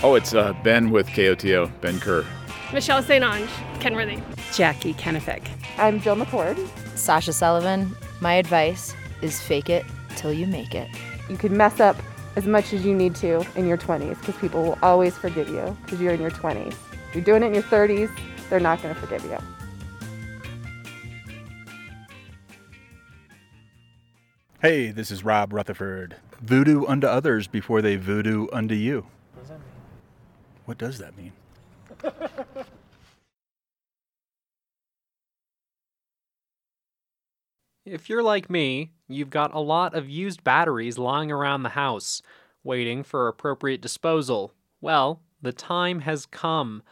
Oh, 0.03 0.15
it's 0.15 0.33
uh, 0.33 0.53
Ben 0.63 0.89
with 0.89 1.07
KOTO, 1.07 1.69
Ben 1.81 1.99
Kerr. 1.99 2.25
Michelle 2.71 3.03
St. 3.03 3.25
Ange, 3.25 3.49
Kenworthy. 3.81 4.19
Jackie 4.53 4.93
Kennefic. 4.93 5.45
I'm 5.77 5.99
Jill 5.99 6.15
McCord. 6.15 6.57
Sasha 6.97 7.33
Sullivan. 7.33 7.93
My 8.21 8.35
advice 8.35 8.95
is 9.21 9.41
fake 9.41 9.69
it 9.69 9.85
till 10.19 10.33
you 10.33 10.45
make 10.45 10.75
it. 10.75 10.89
You 11.29 11.37
can 11.37 11.55
mess 11.55 11.79
up 11.79 11.95
as 12.35 12.45
much 12.45 12.73
as 12.73 12.85
you 12.85 12.93
need 12.93 13.15
to 13.15 13.45
in 13.55 13.67
your 13.67 13.77
20s 13.77 14.19
because 14.19 14.35
people 14.35 14.61
will 14.61 14.77
always 14.83 15.17
forgive 15.17 15.49
you 15.49 15.75
because 15.83 15.99
you're 15.99 16.13
in 16.13 16.21
your 16.21 16.31
20s. 16.31 16.75
If 17.09 17.15
you're 17.15 17.23
doing 17.23 17.41
it 17.41 17.47
in 17.47 17.53
your 17.53 17.63
30s, 17.63 18.15
they're 18.49 18.59
not 18.59 18.81
going 18.81 18.93
to 18.93 18.99
forgive 18.99 19.23
you. 19.23 19.37
Hey, 24.61 24.91
this 24.91 25.09
is 25.09 25.23
Rob 25.23 25.53
Rutherford. 25.53 26.17
Voodoo 26.41 26.85
unto 26.85 27.07
others 27.07 27.47
before 27.47 27.81
they 27.81 27.95
voodoo 27.95 28.47
unto 28.51 28.75
you. 28.75 29.07
What 30.65 30.77
does 30.77 30.99
that 30.99 31.17
mean? 31.17 31.31
If 37.85 38.07
you're 38.07 38.21
like 38.21 38.51
me, 38.51 38.91
you've 39.09 39.29
got 39.29 39.53
a 39.53 39.59
lot 39.59 39.93
of 39.93 40.09
used 40.09 40.43
batteries 40.43 40.97
lying 40.97 41.31
around 41.31 41.63
the 41.63 41.69
house, 41.69 42.21
waiting 42.63 43.03
for 43.03 43.27
appropriate 43.27 43.81
disposal. 43.81 44.53
Well, 44.79 45.21
the 45.41 45.51
time 45.51 46.01
has 46.01 46.25
come. 46.25 46.83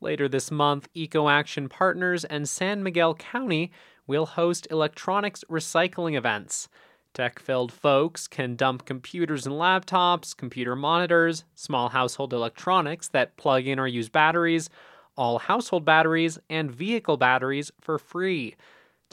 Later 0.00 0.28
this 0.28 0.50
month, 0.50 0.88
Eco 0.94 1.28
Action 1.28 1.68
Partners 1.68 2.24
and 2.24 2.48
San 2.48 2.82
Miguel 2.82 3.14
County 3.14 3.72
will 4.06 4.26
host 4.26 4.66
electronics 4.70 5.44
recycling 5.50 6.16
events. 6.16 6.68
Tech 7.14 7.38
filled 7.38 7.72
folks 7.72 8.26
can 8.26 8.56
dump 8.56 8.84
computers 8.84 9.46
and 9.46 9.54
laptops, 9.54 10.36
computer 10.36 10.74
monitors, 10.74 11.44
small 11.54 11.90
household 11.90 12.32
electronics 12.32 13.08
that 13.08 13.36
plug 13.36 13.66
in 13.66 13.78
or 13.78 13.86
use 13.86 14.08
batteries, 14.08 14.68
all 15.16 15.38
household 15.38 15.84
batteries, 15.84 16.38
and 16.50 16.72
vehicle 16.72 17.16
batteries 17.16 17.70
for 17.80 17.98
free. 17.98 18.56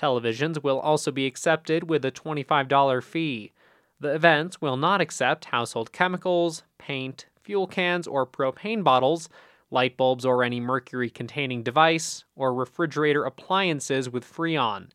Televisions 0.01 0.63
will 0.63 0.79
also 0.79 1.11
be 1.11 1.27
accepted 1.27 1.87
with 1.89 2.03
a 2.03 2.11
$25 2.11 3.03
fee. 3.03 3.51
The 3.99 4.13
events 4.15 4.59
will 4.59 4.77
not 4.77 4.99
accept 4.99 5.45
household 5.45 5.91
chemicals, 5.91 6.63
paint, 6.79 7.27
fuel 7.43 7.67
cans, 7.67 8.07
or 8.07 8.25
propane 8.25 8.83
bottles, 8.83 9.29
light 9.69 9.97
bulbs 9.97 10.25
or 10.25 10.43
any 10.43 10.59
mercury 10.59 11.09
containing 11.09 11.61
device, 11.61 12.23
or 12.35 12.51
refrigerator 12.53 13.25
appliances 13.25 14.09
with 14.09 14.25
Freon. 14.25 14.89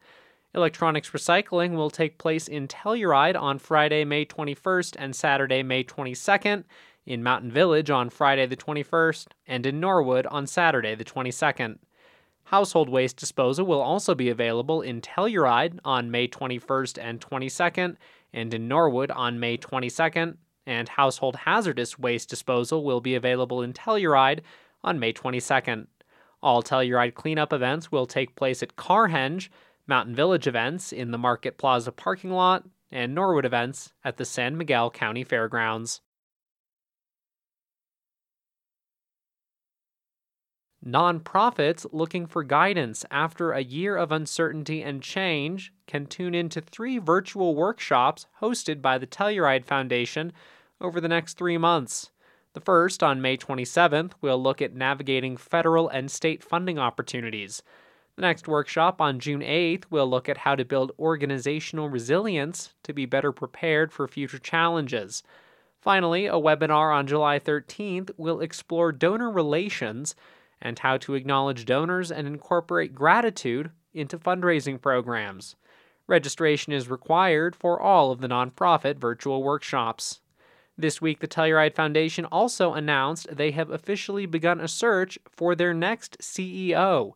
Electronics 0.54 1.10
recycling 1.10 1.76
will 1.76 1.90
take 1.90 2.18
place 2.18 2.48
in 2.48 2.66
Telluride 2.66 3.40
on 3.40 3.58
Friday, 3.58 4.04
May 4.04 4.24
21st 4.24 4.96
and 4.98 5.14
Saturday, 5.14 5.62
May 5.62 5.84
22nd, 5.84 6.64
in 7.04 7.22
Mountain 7.22 7.52
Village 7.52 7.90
on 7.90 8.10
Friday 8.10 8.46
the 8.46 8.56
21st, 8.56 9.28
and 9.46 9.66
in 9.66 9.78
Norwood 9.78 10.26
on 10.26 10.48
Saturday 10.48 10.96
the 10.96 11.04
22nd. 11.04 11.78
Household 12.46 12.88
waste 12.88 13.16
disposal 13.16 13.66
will 13.66 13.80
also 13.80 14.14
be 14.14 14.28
available 14.28 14.80
in 14.80 15.00
Telluride 15.00 15.80
on 15.84 16.12
May 16.12 16.28
21st 16.28 16.96
and 17.02 17.20
22nd, 17.20 17.96
and 18.32 18.54
in 18.54 18.68
Norwood 18.68 19.10
on 19.10 19.40
May 19.40 19.58
22nd, 19.58 20.36
and 20.64 20.88
household 20.88 21.34
hazardous 21.34 21.98
waste 21.98 22.28
disposal 22.30 22.84
will 22.84 23.00
be 23.00 23.16
available 23.16 23.62
in 23.62 23.72
Telluride 23.72 24.42
on 24.84 25.00
May 25.00 25.12
22nd. 25.12 25.88
All 26.40 26.62
Telluride 26.62 27.14
cleanup 27.14 27.52
events 27.52 27.90
will 27.90 28.06
take 28.06 28.36
place 28.36 28.62
at 28.62 28.76
Carhenge, 28.76 29.48
Mountain 29.88 30.14
Village 30.14 30.46
events 30.46 30.92
in 30.92 31.10
the 31.10 31.18
Market 31.18 31.58
Plaza 31.58 31.90
parking 31.90 32.30
lot, 32.30 32.64
and 32.92 33.12
Norwood 33.12 33.44
events 33.44 33.92
at 34.04 34.18
the 34.18 34.24
San 34.24 34.56
Miguel 34.56 34.88
County 34.88 35.24
Fairgrounds. 35.24 36.00
Nonprofits 40.86 41.84
looking 41.90 42.26
for 42.26 42.44
guidance 42.44 43.04
after 43.10 43.50
a 43.50 43.60
year 43.60 43.96
of 43.96 44.12
uncertainty 44.12 44.82
and 44.82 45.02
change 45.02 45.72
can 45.88 46.06
tune 46.06 46.32
into 46.32 46.60
three 46.60 46.98
virtual 46.98 47.56
workshops 47.56 48.26
hosted 48.40 48.80
by 48.80 48.96
the 48.96 49.06
Telluride 49.06 49.64
Foundation 49.64 50.32
over 50.80 51.00
the 51.00 51.08
next 51.08 51.36
three 51.36 51.58
months. 51.58 52.12
The 52.52 52.60
first, 52.60 53.02
on 53.02 53.20
May 53.20 53.36
27th, 53.36 54.12
will 54.20 54.40
look 54.40 54.62
at 54.62 54.76
navigating 54.76 55.36
federal 55.36 55.88
and 55.88 56.08
state 56.08 56.44
funding 56.44 56.78
opportunities. 56.78 57.64
The 58.14 58.22
next 58.22 58.46
workshop 58.46 59.00
on 59.00 59.18
June 59.18 59.40
8th 59.40 59.86
will 59.90 60.08
look 60.08 60.28
at 60.28 60.38
how 60.38 60.54
to 60.54 60.64
build 60.64 60.92
organizational 61.00 61.88
resilience 61.88 62.74
to 62.84 62.92
be 62.92 63.06
better 63.06 63.32
prepared 63.32 63.92
for 63.92 64.06
future 64.06 64.38
challenges. 64.38 65.24
Finally, 65.80 66.26
a 66.26 66.34
webinar 66.34 66.94
on 66.94 67.08
July 67.08 67.40
13th 67.40 68.10
will 68.16 68.40
explore 68.40 68.92
donor 68.92 69.30
relations 69.30 70.14
and 70.60 70.78
how 70.78 70.96
to 70.98 71.14
acknowledge 71.14 71.64
donors 71.64 72.10
and 72.10 72.26
incorporate 72.26 72.94
gratitude 72.94 73.70
into 73.92 74.18
fundraising 74.18 74.80
programs. 74.80 75.56
Registration 76.06 76.72
is 76.72 76.88
required 76.88 77.56
for 77.56 77.80
all 77.80 78.12
of 78.12 78.20
the 78.20 78.28
nonprofit 78.28 78.96
virtual 78.98 79.42
workshops. 79.42 80.20
This 80.78 81.00
week, 81.00 81.20
the 81.20 81.28
Telluride 81.28 81.74
Foundation 81.74 82.26
also 82.26 82.74
announced 82.74 83.34
they 83.34 83.50
have 83.52 83.70
officially 83.70 84.26
begun 84.26 84.60
a 84.60 84.68
search 84.68 85.18
for 85.30 85.54
their 85.54 85.72
next 85.72 86.18
CEO. 86.20 87.12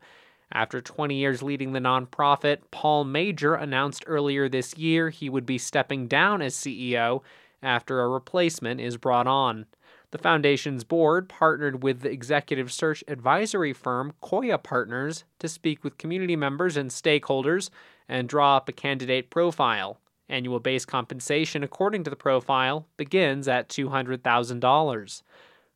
After 0.53 0.81
20 0.81 1.15
years 1.15 1.43
leading 1.43 1.73
the 1.73 1.79
nonprofit, 1.79 2.59
Paul 2.71 3.05
Major 3.05 3.55
announced 3.55 4.03
earlier 4.07 4.49
this 4.49 4.77
year 4.77 5.11
he 5.11 5.29
would 5.29 5.47
be 5.47 5.59
stepping 5.59 6.09
down 6.09 6.43
as 6.43 6.55
CEO 6.55 7.23
after 7.63 8.01
a 8.01 8.09
replacement 8.09 8.81
is 8.81 8.97
brought 8.97 9.27
on. 9.27 9.67
The 10.13 10.19
foundation's 10.19 10.83
board 10.83 11.29
partnered 11.29 11.83
with 11.83 12.01
the 12.01 12.11
executive 12.11 12.73
search 12.73 13.05
advisory 13.07 13.73
firm 13.73 14.13
Koya 14.23 14.61
Partners 14.61 15.25
to 15.39 15.49
speak 15.49 15.85
with 15.85 15.99
community 15.99 16.35
members 16.35 16.77
and 16.77 16.91
stakeholders 16.91 17.71
and 18.09 18.29
draw 18.29 18.57
up 18.57 18.69
a 18.69 18.73
candidate 18.73 19.31
profile. 19.31 20.01
Annual 20.29 20.61
base 20.61 20.85
compensation, 20.85 21.63
according 21.63 22.05
to 22.05 22.11
the 22.11 22.17
profile, 22.17 22.87
begins 22.97 23.47
at 23.47 23.69
$200,000. 23.69 25.23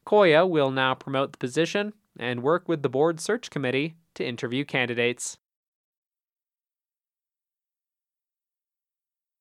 Koya 0.07 0.49
will 0.49 0.71
now 0.71 0.95
promote 0.95 1.33
the 1.33 1.38
position 1.38 1.93
and 2.19 2.43
work 2.43 2.69
with 2.69 2.83
the 2.83 2.88
board 2.88 3.21
search 3.21 3.50
committee 3.50 3.95
to 4.14 4.25
interview 4.25 4.64
candidates. 4.64 5.38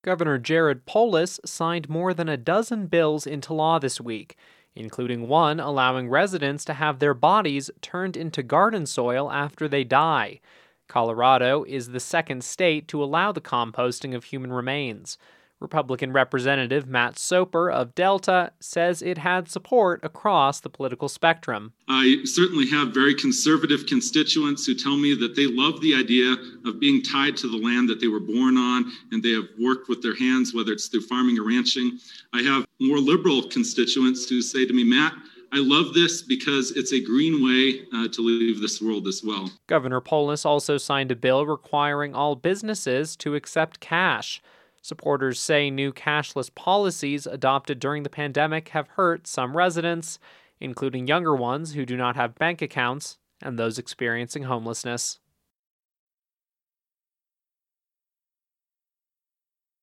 Governor 0.04 0.38
Jared 0.38 0.86
Polis 0.86 1.40
signed 1.46 1.90
more 1.90 2.14
than 2.14 2.28
a 2.28 2.38
dozen 2.38 2.88
bills 2.88 3.26
into 3.26 3.54
law 3.54 3.80
this 3.80 4.02
week, 4.02 4.36
including 4.76 5.28
one 5.28 5.60
allowing 5.60 6.10
residents 6.10 6.66
to 6.66 6.74
have 6.74 7.00
their 7.00 7.14
bodies 7.14 7.70
turned 7.82 8.18
into 8.18 8.44
garden 8.44 8.86
soil 8.86 9.32
after 9.32 9.68
they 9.68 9.84
die. 9.84 10.40
Colorado 10.88 11.64
is 11.64 11.90
the 11.90 12.00
second 12.00 12.44
state 12.44 12.88
to 12.88 13.04
allow 13.04 13.32
the 13.32 13.42
composting 13.42 14.16
of 14.16 14.26
human 14.26 14.52
remains. 14.52 15.18
Republican 15.64 16.12
Representative 16.12 16.86
Matt 16.88 17.18
Soper 17.18 17.72
of 17.72 17.96
Delta 17.96 18.52
says 18.60 19.02
it 19.02 19.18
had 19.18 19.50
support 19.50 20.02
across 20.04 20.60
the 20.60 20.70
political 20.70 21.08
spectrum. 21.08 21.74
I 21.88 22.18
certainly 22.26 22.68
have 22.70 22.94
very 22.94 23.16
conservative 23.16 23.86
constituents 23.88 24.66
who 24.66 24.76
tell 24.76 24.98
me 24.98 25.16
that 25.16 25.36
they 25.36 25.48
love 25.48 25.80
the 25.80 25.96
idea 25.96 26.36
of 26.66 26.80
being 26.80 27.02
tied 27.02 27.38
to 27.38 27.50
the 27.50 27.58
land 27.58 27.88
that 27.90 28.02
they 28.02 28.08
were 28.08 28.20
born 28.20 28.58
on 28.58 28.92
and 29.12 29.24
they 29.24 29.32
have 29.32 29.48
worked 29.60 29.88
with 29.88 30.02
their 30.04 30.16
hands, 30.16 30.54
whether 30.54 30.74
it's 30.74 30.88
through 30.88 31.02
farming 31.02 31.40
or 31.40 31.48
ranching. 31.48 31.98
I 32.34 32.42
have 32.42 32.66
more 32.82 33.00
liberal 33.00 33.44
constituents 33.44 34.28
who 34.30 34.42
say 34.42 34.66
to 34.66 34.74
me, 34.74 34.84
Matt, 34.84 35.14
I 35.54 35.60
love 35.60 35.94
this 35.94 36.24
because 36.24 36.72
it's 36.72 36.92
a 36.92 37.00
green 37.00 37.44
way 37.44 37.86
uh, 37.94 38.10
to 38.10 38.22
leave 38.22 38.60
this 38.60 38.82
world 38.82 39.08
as 39.08 39.22
well. 39.24 39.50
Governor 39.68 40.02
Polis 40.02 40.46
also 40.46 40.78
signed 40.78 41.12
a 41.12 41.16
bill 41.16 41.46
requiring 41.46 42.16
all 42.16 42.36
businesses 42.36 43.16
to 43.18 43.36
accept 43.36 43.80
cash. 43.80 44.42
Supporters 44.84 45.40
say 45.40 45.72
new 45.72 45.94
cashless 45.94 46.54
policies 46.54 47.26
adopted 47.26 47.80
during 47.80 48.04
the 48.04 48.10
pandemic 48.10 48.68
have 48.70 48.90
hurt 48.90 49.26
some 49.26 49.56
residents, 49.56 50.20
including 50.60 51.08
younger 51.08 51.34
ones 51.34 51.74
who 51.74 51.86
do 51.86 51.96
not 51.96 52.18
have 52.18 52.36
bank 52.36 52.62
accounts 52.62 53.18
and 53.42 53.58
those 53.58 53.80
experiencing 53.80 54.44
homelessness. 54.44 55.20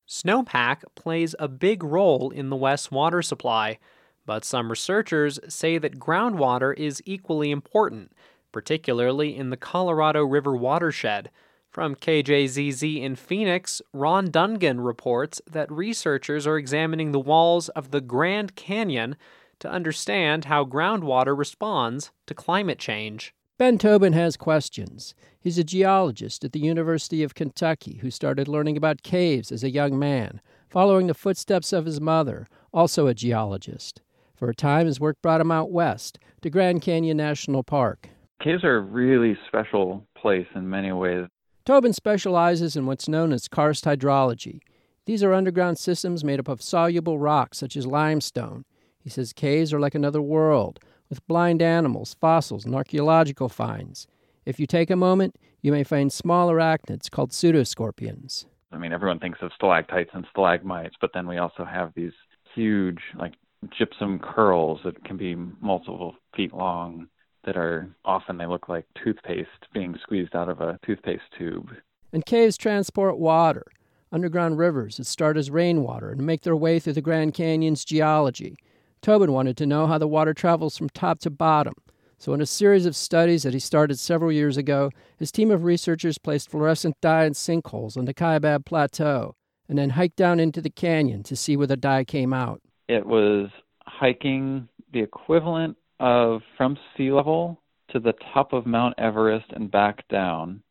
Snowpack 0.07 0.83
plays 0.95 1.35
a 1.39 1.49
big 1.49 1.83
role 1.83 2.31
in 2.31 2.51
the 2.51 2.57
West's 2.57 2.91
water 2.91 3.23
supply, 3.23 3.79
but 4.27 4.45
some 4.45 4.69
researchers 4.69 5.41
say 5.49 5.79
that 5.79 5.99
groundwater 5.99 6.77
is 6.77 7.03
equally 7.07 7.51
important, 7.51 8.13
particularly 8.53 9.35
in 9.35 9.49
the 9.49 9.57
Colorado 9.57 10.23
River 10.27 10.55
watershed. 10.55 11.31
From 11.71 11.95
KJZZ 11.95 13.01
in 13.01 13.15
Phoenix, 13.15 13.81
Ron 13.93 14.27
Dungan 14.27 14.85
reports 14.85 15.41
that 15.49 15.71
researchers 15.71 16.45
are 16.45 16.59
examining 16.59 17.13
the 17.13 17.21
walls 17.21 17.69
of 17.69 17.93
the 17.93 18.01
Grand 18.01 18.57
Canyon 18.57 19.15
to 19.61 19.71
understand 19.71 20.47
how 20.47 20.65
groundwater 20.65 21.39
responds 21.39 22.11
to 22.27 22.35
climate 22.35 22.81
change. 22.81 23.33
Ben 23.57 23.79
Tobin 23.79 24.15
has 24.15 24.37
questions. 24.37 25.15
He's 25.39 25.59
a 25.59 25.65
geologist 25.65 26.45
at 26.45 26.51
the 26.51 26.59
University 26.59 27.23
of 27.23 27.37
Kentucky 27.37 27.99
who 27.99 28.11
started 28.11 28.49
learning 28.49 28.77
about 28.77 29.05
caves 29.05 29.53
as 29.53 29.63
a 29.63 29.71
young 29.71 29.97
man, 29.97 30.41
following 30.69 31.07
the 31.07 31.15
footsteps 31.15 31.73
of 31.73 31.87
his 31.87 32.01
mother, 32.01 32.49
also 32.73 33.07
a 33.07 33.15
geologist. 33.15 34.03
For 34.35 34.49
a 34.49 34.57
time, 34.57 34.87
his 34.87 34.99
work 34.99 35.23
brought 35.23 35.41
him 35.41 35.53
out 35.53 35.71
west 35.71 36.19
to 36.43 36.51
Grand 36.51 36.83
Canyon 36.83 37.19
National 37.19 37.63
Park. 37.63 38.09
Caves 38.43 38.65
are 38.65 38.79
a 38.79 38.81
really 38.81 39.39
special 39.47 40.05
place 40.17 40.49
in 40.57 40.69
many 40.69 40.91
ways. 40.91 41.29
Tobin 41.65 41.93
specializes 41.93 42.75
in 42.75 42.87
what's 42.87 43.09
known 43.09 43.33
as 43.33 43.47
karst 43.47 43.85
hydrology. 43.85 44.61
These 45.05 45.23
are 45.23 45.35
underground 45.35 45.79
systems 45.79 46.25
made 46.25 46.41
up 46.41 46.49
of 46.49 46.63
soluble 46.63 47.19
rocks 47.19 47.59
such 47.59 47.77
as 47.77 47.87
limestone. 47.87 48.65
He 48.99 49.11
says 49.11 49.33
caves 49.33 49.73
are 49.73 49.81
like 49.81 49.95
another 49.95 50.23
world, 50.23 50.81
with 51.09 51.27
blind 51.27 51.61
animals, 51.61 52.17
fossils, 52.21 52.65
and 52.65 52.75
archaeological 52.75 53.49
finds. 53.49 54.07
If 54.47 54.59
you 54.59 54.67
take 54.67 54.91
a 54.91 54.97
moment, 54.97 55.37
you 55.61 55.73
may 55.73 55.85
find 55.85 56.13
small 56.13 56.49
arachnids 56.49 57.11
called 57.11 57.31
pseudoscorpions. 57.31 58.47
I 58.73 58.79
mean, 58.79 58.93
everyone 58.93 59.19
thinks 59.19 59.41
of 59.43 59.53
stalactites 59.55 60.11
and 60.15 60.27
stalagmites, 60.31 60.97
but 61.01 61.11
then 61.13 61.27
we 61.27 61.39
also 61.39 61.65
have 61.65 61.93
these 61.95 62.13
huge, 62.55 63.01
like 63.19 63.35
gypsum 63.77 64.19
curls 64.19 64.81
that 64.85 65.05
can 65.05 65.17
be 65.17 65.35
multiple 65.35 66.15
feet 66.35 66.55
long 66.55 67.09
that 67.45 67.57
are 67.57 67.89
often 68.05 68.39
they 68.39 68.47
look 68.47 68.69
like 68.69 68.87
toothpaste 69.03 69.49
being 69.73 69.97
squeezed 70.03 70.35
out 70.35 70.49
of 70.49 70.61
a 70.61 70.79
toothpaste 70.85 71.23
tube. 71.37 71.71
And 72.13 72.25
caves 72.25 72.57
transport 72.57 73.19
water. 73.19 73.67
Underground 74.13 74.59
rivers 74.59 74.97
that 74.97 75.05
start 75.05 75.37
as 75.37 75.51
rainwater 75.51 76.11
and 76.11 76.27
make 76.27 76.43
their 76.43 76.57
way 76.57 76.81
through 76.81 76.95
the 76.95 77.01
Grand 77.01 77.33
Canyon's 77.35 77.85
geology. 77.85 78.57
Tobin 79.03 79.33
wanted 79.33 79.57
to 79.59 79.67
know 79.67 79.87
how 79.87 79.99
the 79.99 80.09
water 80.09 80.35
travels 80.35 80.77
from 80.77 80.89
top 80.89 81.21
to 81.21 81.31
bottom. 81.31 81.75
So, 82.19 82.35
in 82.35 82.41
a 82.41 82.47
series 82.47 82.85
of 82.85 82.97
studies 82.97 83.45
that 83.45 83.55
he 83.55 83.61
started 83.61 83.99
several 83.99 84.31
years 84.31 84.57
ago, 84.57 84.91
his 85.17 85.33
team 85.33 85.51
of 85.51 85.65
researchers 85.65 86.19
placed 86.19 86.51
fluorescent 86.51 87.01
dye 87.01 87.25
in 87.25 87.33
sinkholes 87.33 87.97
on 87.97 88.05
the 88.05 88.13
Kaibab 88.13 88.67
Plateau 88.67 89.37
and 89.71 89.79
then 89.79 89.91
hiked 89.91 90.17
down 90.17 90.41
into 90.41 90.61
the 90.61 90.69
canyon 90.69 91.23
to 91.23 91.37
see 91.37 91.57
where 91.57 91.69
the 91.69 91.77
dye 91.77 92.05
came 92.05 92.35
out. 92.35 92.61
It 92.89 93.07
was 93.07 93.49
hiking 93.87 94.69
the 94.93 95.01
equivalent 95.01 95.77
of 96.01 96.41
from 96.57 96.77
sea 96.97 97.13
level 97.13 97.61
to 97.91 98.01
the 98.01 98.15
top 98.35 98.53
of 98.53 98.67
Mount 98.67 98.95
Everest 98.99 99.47
and 99.51 99.71
back 99.71 100.09
down 100.09 100.63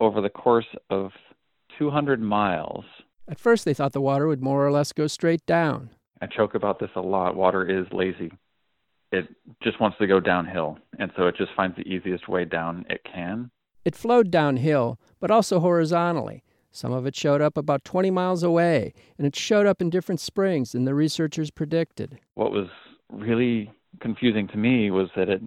over 0.00 0.20
the 0.20 0.28
course 0.28 0.66
of 0.90 1.12
200 1.78 2.20
miles. 2.20 2.84
At 3.28 3.38
first, 3.38 3.64
they 3.64 3.74
thought 3.74 3.92
the 3.92 4.00
water 4.00 4.26
would 4.26 4.42
more 4.42 4.66
or 4.66 4.72
less 4.72 4.92
go 4.92 5.06
straight 5.06 5.44
down. 5.46 5.90
I 6.20 6.26
joke 6.26 6.54
about 6.54 6.78
this 6.78 6.90
a 6.96 7.00
lot. 7.00 7.36
Water 7.36 7.64
is 7.68 7.86
lazy. 7.92 8.32
It 9.12 9.28
just 9.62 9.80
wants 9.80 9.98
to 9.98 10.06
go 10.06 10.20
downhill, 10.20 10.78
and 10.98 11.10
so 11.16 11.26
it 11.26 11.36
just 11.36 11.52
finds 11.56 11.76
the 11.76 11.82
easiest 11.82 12.28
way 12.28 12.44
down 12.44 12.84
it 12.88 13.02
can. 13.04 13.50
It 13.84 13.94
flowed 13.94 14.30
downhill, 14.30 14.98
but 15.20 15.30
also 15.30 15.60
horizontally. 15.60 16.42
Some 16.72 16.92
of 16.92 17.06
it 17.06 17.14
showed 17.16 17.40
up 17.40 17.56
about 17.56 17.84
20 17.84 18.10
miles 18.10 18.42
away, 18.42 18.92
and 19.16 19.26
it 19.26 19.36
showed 19.36 19.66
up 19.66 19.80
in 19.80 19.90
different 19.90 20.20
springs 20.20 20.72
than 20.72 20.84
the 20.84 20.94
researchers 20.94 21.50
predicted. 21.50 22.18
What 22.34 22.52
was 22.52 22.68
really 23.10 23.70
confusing 24.00 24.48
to 24.48 24.56
me 24.56 24.90
was 24.90 25.08
that 25.16 25.28
it 25.28 25.42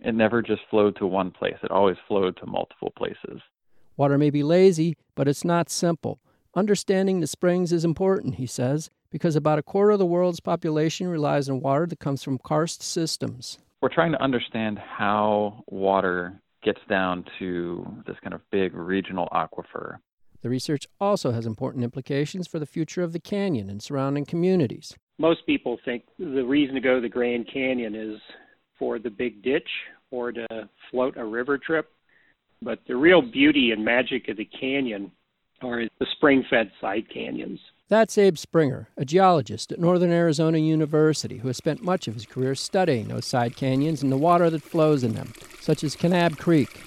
it 0.00 0.14
never 0.14 0.42
just 0.42 0.62
flowed 0.68 0.96
to 0.96 1.06
one 1.06 1.30
place. 1.30 1.56
It 1.62 1.70
always 1.70 1.96
flowed 2.08 2.36
to 2.38 2.46
multiple 2.46 2.92
places. 2.96 3.40
Water 3.96 4.18
may 4.18 4.30
be 4.30 4.42
lazy, 4.42 4.96
but 5.14 5.28
it's 5.28 5.44
not 5.44 5.70
simple. 5.70 6.18
Understanding 6.54 7.20
the 7.20 7.26
springs 7.26 7.72
is 7.72 7.84
important, 7.84 8.34
he 8.34 8.46
says, 8.46 8.90
because 9.10 9.36
about 9.36 9.58
a 9.58 9.62
quarter 9.62 9.92
of 9.92 9.98
the 9.98 10.06
world's 10.06 10.40
population 10.40 11.06
relies 11.06 11.48
on 11.48 11.60
water 11.60 11.86
that 11.86 12.00
comes 12.00 12.22
from 12.22 12.38
karst 12.38 12.82
systems. 12.82 13.58
We're 13.80 13.94
trying 13.94 14.12
to 14.12 14.22
understand 14.22 14.78
how 14.78 15.62
water 15.68 16.40
gets 16.62 16.80
down 16.88 17.24
to 17.38 17.86
this 18.06 18.16
kind 18.22 18.34
of 18.34 18.40
big 18.50 18.74
regional 18.74 19.28
aquifer. 19.32 19.98
The 20.42 20.48
research 20.48 20.86
also 21.00 21.30
has 21.30 21.46
important 21.46 21.84
implications 21.84 22.48
for 22.48 22.58
the 22.58 22.66
future 22.66 23.02
of 23.02 23.12
the 23.12 23.20
canyon 23.20 23.70
and 23.70 23.82
surrounding 23.82 24.24
communities. 24.24 24.96
Most 25.22 25.46
people 25.46 25.78
think 25.84 26.02
the 26.18 26.42
reason 26.42 26.74
to 26.74 26.80
go 26.80 26.96
to 26.96 27.00
the 27.00 27.08
Grand 27.08 27.46
Canyon 27.46 27.94
is 27.94 28.20
for 28.76 28.98
the 28.98 29.08
big 29.08 29.40
ditch 29.40 29.68
or 30.10 30.32
to 30.32 30.68
float 30.90 31.16
a 31.16 31.24
river 31.24 31.58
trip. 31.58 31.92
But 32.60 32.80
the 32.88 32.96
real 32.96 33.22
beauty 33.22 33.70
and 33.70 33.84
magic 33.84 34.26
of 34.28 34.36
the 34.36 34.44
canyon 34.46 35.12
are 35.62 35.84
the 36.00 36.06
spring 36.16 36.44
fed 36.50 36.72
side 36.80 37.04
canyons. 37.08 37.60
That's 37.88 38.18
Abe 38.18 38.36
Springer, 38.36 38.88
a 38.96 39.04
geologist 39.04 39.70
at 39.70 39.78
Northern 39.78 40.10
Arizona 40.10 40.58
University 40.58 41.38
who 41.38 41.46
has 41.46 41.56
spent 41.56 41.84
much 41.84 42.08
of 42.08 42.14
his 42.14 42.26
career 42.26 42.56
studying 42.56 43.06
those 43.06 43.24
side 43.24 43.54
canyons 43.54 44.02
and 44.02 44.10
the 44.10 44.16
water 44.16 44.50
that 44.50 44.64
flows 44.64 45.04
in 45.04 45.14
them, 45.14 45.34
such 45.60 45.84
as 45.84 45.94
Kanab 45.94 46.36
Creek. 46.36 46.82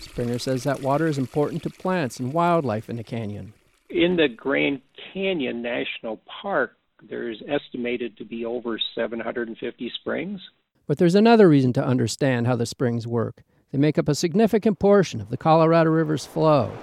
Springer 0.00 0.38
says 0.38 0.64
that 0.64 0.82
water 0.82 1.06
is 1.06 1.16
important 1.16 1.62
to 1.62 1.70
plants 1.70 2.20
and 2.20 2.34
wildlife 2.34 2.90
in 2.90 2.98
the 2.98 3.02
canyon. 3.02 3.54
In 3.96 4.16
the 4.16 4.28
Grand 4.28 4.82
Canyon 5.14 5.62
National 5.62 6.20
Park, 6.42 6.76
there's 7.08 7.42
estimated 7.48 8.14
to 8.18 8.26
be 8.26 8.44
over 8.44 8.78
750 8.94 9.90
springs. 9.98 10.38
But 10.86 10.98
there's 10.98 11.14
another 11.14 11.48
reason 11.48 11.72
to 11.72 11.82
understand 11.82 12.46
how 12.46 12.56
the 12.56 12.66
springs 12.66 13.06
work. 13.06 13.42
They 13.72 13.78
make 13.78 13.96
up 13.96 14.06
a 14.06 14.14
significant 14.14 14.78
portion 14.78 15.22
of 15.22 15.30
the 15.30 15.38
Colorado 15.38 15.88
River's 15.88 16.26
flow. 16.26 16.76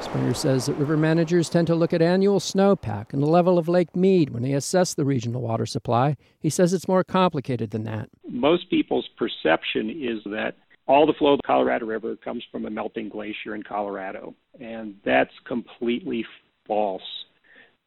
Springer 0.00 0.32
says 0.32 0.64
that 0.64 0.78
river 0.78 0.96
managers 0.96 1.50
tend 1.50 1.66
to 1.66 1.74
look 1.74 1.92
at 1.92 2.00
annual 2.00 2.40
snowpack 2.40 3.12
and 3.12 3.22
the 3.22 3.26
level 3.26 3.58
of 3.58 3.68
Lake 3.68 3.94
Mead 3.94 4.30
when 4.30 4.42
they 4.42 4.54
assess 4.54 4.94
the 4.94 5.04
regional 5.04 5.42
water 5.42 5.66
supply. 5.66 6.16
He 6.40 6.48
says 6.48 6.72
it's 6.72 6.88
more 6.88 7.04
complicated 7.04 7.70
than 7.70 7.84
that. 7.84 8.08
Most 8.26 8.70
people's 8.70 9.10
perception 9.18 9.90
is 9.90 10.24
that 10.24 10.56
all 10.86 11.06
the 11.06 11.12
flow 11.14 11.34
of 11.34 11.38
the 11.38 11.46
Colorado 11.46 11.86
River 11.86 12.16
comes 12.16 12.44
from 12.50 12.66
a 12.66 12.70
melting 12.70 13.08
glacier 13.08 13.54
in 13.54 13.62
Colorado, 13.62 14.34
and 14.60 14.94
that's 15.04 15.32
completely 15.46 16.24
false. 16.66 17.02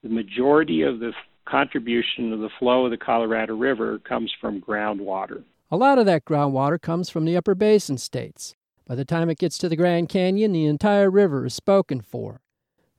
The 0.04 0.10
majority 0.10 0.84
of 0.84 1.00
the 1.00 1.12
contribution 1.46 2.34
of 2.34 2.40
the 2.40 2.50
flow 2.60 2.86
of 2.86 2.92
the 2.92 2.98
Colorado 2.98 3.56
River 3.56 4.00
comes 4.00 4.32
from 4.40 4.62
groundwater. 4.62 5.44
A 5.72 5.78
lot 5.78 5.98
of 5.98 6.06
that 6.06 6.26
groundwater 6.26 6.82
comes 6.82 7.10
from 7.10 7.26
the 7.26 7.38
upper 7.38 7.56
basin 7.56 7.98
states. 7.98 8.56
By 8.88 8.96
the 8.96 9.06
time 9.06 9.30
it 9.30 9.40
gets 9.40 9.58
to 9.60 9.70
the 9.70 9.76
Grand 9.76 10.10
Canyon, 10.10 10.52
the 10.52 10.66
entire 10.66 11.10
river 11.10 11.48
is 11.48 11.56
spoken 11.56 12.02
for. 12.02 12.42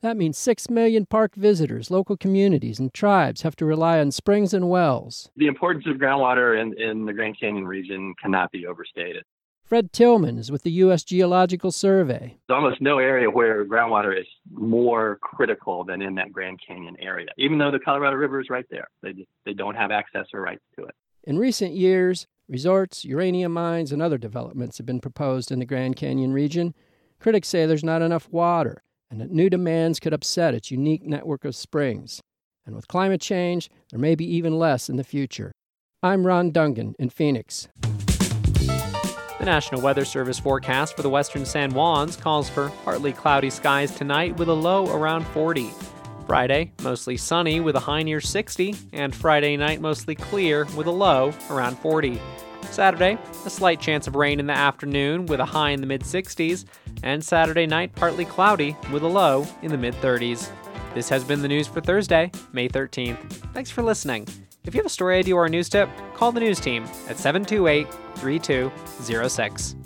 That 0.02 0.16
means 0.16 0.36
six 0.36 0.68
million 0.68 1.06
park 1.06 1.34
visitors, 1.34 1.90
local 1.90 2.16
communities, 2.16 2.78
and 2.78 2.92
tribes 2.92 3.42
have 3.42 3.56
to 3.56 3.64
rely 3.64 3.98
on 3.98 4.10
springs 4.10 4.52
and 4.52 4.68
wells. 4.68 5.30
The 5.36 5.46
importance 5.46 5.86
of 5.86 5.96
groundwater 5.96 6.60
in, 6.60 6.80
in 6.80 7.06
the 7.06 7.12
Grand 7.12 7.38
Canyon 7.40 7.66
region 7.66 8.14
cannot 8.20 8.52
be 8.52 8.66
overstated. 8.66 9.24
Fred 9.66 9.92
Tillman 9.92 10.38
is 10.38 10.52
with 10.52 10.62
the 10.62 10.70
U.S. 10.72 11.02
Geological 11.02 11.72
Survey. 11.72 12.38
There's 12.46 12.56
almost 12.56 12.80
no 12.80 12.98
area 12.98 13.28
where 13.28 13.64
groundwater 13.64 14.16
is 14.16 14.26
more 14.52 15.18
critical 15.20 15.82
than 15.82 16.00
in 16.00 16.14
that 16.14 16.30
Grand 16.30 16.60
Canyon 16.64 16.96
area, 17.00 17.26
even 17.36 17.58
though 17.58 17.72
the 17.72 17.80
Colorado 17.80 18.14
River 18.14 18.40
is 18.40 18.48
right 18.48 18.64
there. 18.70 18.86
They, 19.02 19.12
just, 19.12 19.28
they 19.44 19.54
don't 19.54 19.74
have 19.74 19.90
access 19.90 20.26
or 20.32 20.40
rights 20.40 20.62
to 20.78 20.84
it. 20.84 20.94
In 21.24 21.36
recent 21.36 21.72
years, 21.72 22.28
resorts, 22.48 23.04
uranium 23.04 23.52
mines, 23.52 23.90
and 23.90 24.00
other 24.00 24.18
developments 24.18 24.78
have 24.78 24.86
been 24.86 25.00
proposed 25.00 25.50
in 25.50 25.58
the 25.58 25.66
Grand 25.66 25.96
Canyon 25.96 26.32
region. 26.32 26.72
Critics 27.18 27.48
say 27.48 27.66
there's 27.66 27.82
not 27.82 28.02
enough 28.02 28.28
water 28.30 28.84
and 29.10 29.20
that 29.20 29.32
new 29.32 29.50
demands 29.50 29.98
could 29.98 30.12
upset 30.12 30.54
its 30.54 30.70
unique 30.70 31.02
network 31.02 31.44
of 31.44 31.56
springs. 31.56 32.20
And 32.64 32.76
with 32.76 32.86
climate 32.86 33.20
change, 33.20 33.68
there 33.90 33.98
may 33.98 34.14
be 34.14 34.32
even 34.32 34.60
less 34.60 34.88
in 34.88 34.94
the 34.94 35.02
future. 35.02 35.50
I'm 36.04 36.24
Ron 36.24 36.52
Dungan 36.52 36.94
in 37.00 37.10
Phoenix. 37.10 37.66
The 39.46 39.52
National 39.52 39.80
Weather 39.80 40.04
Service 40.04 40.40
forecast 40.40 40.96
for 40.96 41.02
the 41.02 41.08
western 41.08 41.46
San 41.46 41.70
Juans 41.70 42.16
calls 42.16 42.50
for 42.50 42.68
partly 42.82 43.12
cloudy 43.12 43.48
skies 43.48 43.94
tonight 43.94 44.36
with 44.38 44.48
a 44.48 44.52
low 44.52 44.92
around 44.92 45.24
40. 45.28 45.70
Friday, 46.26 46.72
mostly 46.82 47.16
sunny 47.16 47.60
with 47.60 47.76
a 47.76 47.80
high 47.80 48.02
near 48.02 48.20
60, 48.20 48.74
and 48.92 49.14
Friday 49.14 49.56
night 49.56 49.80
mostly 49.80 50.16
clear 50.16 50.64
with 50.76 50.88
a 50.88 50.90
low 50.90 51.32
around 51.48 51.78
40. 51.78 52.20
Saturday, 52.72 53.16
a 53.44 53.50
slight 53.50 53.80
chance 53.80 54.08
of 54.08 54.16
rain 54.16 54.40
in 54.40 54.48
the 54.48 54.52
afternoon 54.52 55.26
with 55.26 55.38
a 55.38 55.44
high 55.44 55.70
in 55.70 55.80
the 55.80 55.86
mid 55.86 56.00
60s, 56.00 56.64
and 57.04 57.24
Saturday 57.24 57.66
night 57.66 57.94
partly 57.94 58.24
cloudy 58.24 58.76
with 58.92 59.04
a 59.04 59.08
low 59.08 59.46
in 59.62 59.70
the 59.70 59.78
mid 59.78 59.94
30s. 60.00 60.50
This 60.92 61.08
has 61.08 61.22
been 61.22 61.40
the 61.40 61.46
news 61.46 61.68
for 61.68 61.80
Thursday, 61.80 62.32
May 62.52 62.68
13th. 62.68 63.30
Thanks 63.54 63.70
for 63.70 63.84
listening. 63.84 64.26
If 64.66 64.74
you 64.74 64.78
have 64.80 64.86
a 64.86 64.90
story 64.90 65.18
idea 65.18 65.36
or 65.36 65.46
a 65.46 65.48
news 65.48 65.68
tip, 65.68 65.88
call 66.14 66.32
the 66.32 66.40
news 66.40 66.58
team 66.58 66.84
at 67.08 67.18
728 67.18 67.86
3206. 68.16 69.76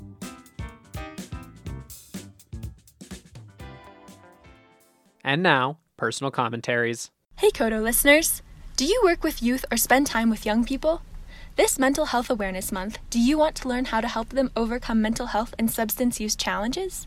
And 5.23 5.43
now, 5.43 5.79
personal 5.99 6.31
commentaries. 6.31 7.11
Hey, 7.37 7.51
KOTO 7.51 7.83
listeners! 7.83 8.41
Do 8.77 8.87
you 8.87 9.01
work 9.05 9.23
with 9.23 9.43
youth 9.43 9.67
or 9.71 9.77
spend 9.77 10.07
time 10.07 10.31
with 10.31 10.47
young 10.47 10.65
people? 10.65 11.03
This 11.57 11.79
Mental 11.79 12.07
Health 12.07 12.31
Awareness 12.31 12.73
Month, 12.73 12.99
do 13.11 13.21
you 13.21 13.37
want 13.37 13.57
to 13.57 13.69
learn 13.69 13.85
how 13.87 14.01
to 14.01 14.09
help 14.09 14.31
them 14.31 14.51
overcome 14.57 15.03
mental 15.03 15.27
health 15.27 15.55
and 15.59 15.71
substance 15.71 16.21
use 16.21 16.35
challenges? 16.35 17.07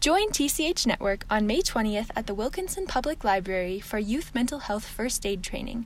Join 0.00 0.30
TCH 0.30 0.86
Network 0.86 1.26
on 1.28 1.46
May 1.46 1.60
20th 1.60 2.08
at 2.16 2.26
the 2.26 2.34
Wilkinson 2.34 2.86
Public 2.86 3.22
Library 3.22 3.80
for 3.80 3.98
Youth 3.98 4.34
Mental 4.34 4.60
Health 4.60 4.86
First 4.86 5.26
Aid 5.26 5.42
Training. 5.42 5.84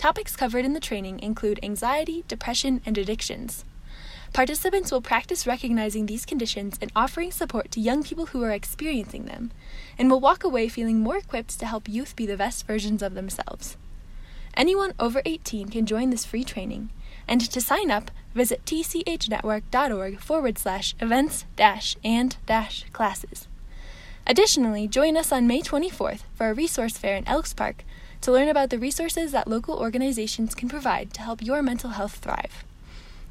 Topics 0.00 0.34
covered 0.34 0.64
in 0.64 0.72
the 0.72 0.80
training 0.80 1.20
include 1.20 1.60
anxiety, 1.62 2.24
depression, 2.26 2.80
and 2.86 2.96
addictions. 2.96 3.66
Participants 4.32 4.90
will 4.90 5.02
practice 5.02 5.46
recognizing 5.46 6.06
these 6.06 6.24
conditions 6.24 6.78
and 6.80 6.90
offering 6.96 7.30
support 7.30 7.70
to 7.72 7.82
young 7.82 8.02
people 8.02 8.24
who 8.24 8.42
are 8.42 8.50
experiencing 8.50 9.26
them, 9.26 9.50
and 9.98 10.10
will 10.10 10.18
walk 10.18 10.42
away 10.42 10.68
feeling 10.68 11.00
more 11.00 11.18
equipped 11.18 11.60
to 11.60 11.66
help 11.66 11.86
youth 11.86 12.16
be 12.16 12.24
the 12.24 12.38
best 12.38 12.66
versions 12.66 13.02
of 13.02 13.12
themselves. 13.12 13.76
Anyone 14.54 14.94
over 14.98 15.20
18 15.26 15.68
can 15.68 15.84
join 15.84 16.08
this 16.08 16.24
free 16.24 16.44
training. 16.44 16.88
And 17.28 17.42
to 17.50 17.60
sign 17.60 17.90
up, 17.90 18.10
visit 18.34 18.64
tchnetwork.org 18.64 20.18
forward 20.18 20.56
slash 20.56 20.94
events 20.98 21.44
dash 21.56 21.94
and 22.02 22.38
dash 22.46 22.86
classes. 22.94 23.48
Additionally, 24.26 24.88
join 24.88 25.18
us 25.18 25.30
on 25.30 25.46
May 25.46 25.60
24th 25.60 26.22
for 26.32 26.48
a 26.48 26.54
resource 26.54 26.96
fair 26.96 27.16
in 27.16 27.28
Elks 27.28 27.52
Park 27.52 27.84
to 28.20 28.32
learn 28.32 28.48
about 28.48 28.70
the 28.70 28.78
resources 28.78 29.32
that 29.32 29.48
local 29.48 29.78
organizations 29.78 30.54
can 30.54 30.68
provide 30.68 31.12
to 31.14 31.22
help 31.22 31.42
your 31.42 31.62
mental 31.62 31.90
health 31.90 32.16
thrive. 32.16 32.64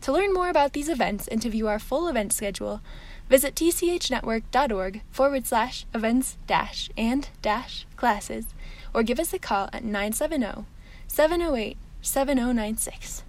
To 0.02 0.12
learn 0.12 0.34
more 0.34 0.50
about 0.50 0.74
these 0.74 0.90
events 0.90 1.28
and 1.28 1.42
to 1.42 1.50
view 1.50 1.68
our 1.68 1.80
full 1.80 2.08
event 2.08 2.34
schedule, 2.34 2.82
visit 3.30 3.54
tchnetwork.org 3.56 5.02
forward 5.12 5.46
slash 5.46 5.86
events 5.94 6.38
dash 6.48 6.90
and 6.98 7.30
dash 7.42 7.86
classes 7.96 8.46
or 8.94 9.04
give 9.04 9.20
us 9.20 9.34
a 9.34 9.40
call 9.40 9.70
at 9.74 9.84
970 9.84 10.66
708 11.08 11.78
7096. 12.02 13.24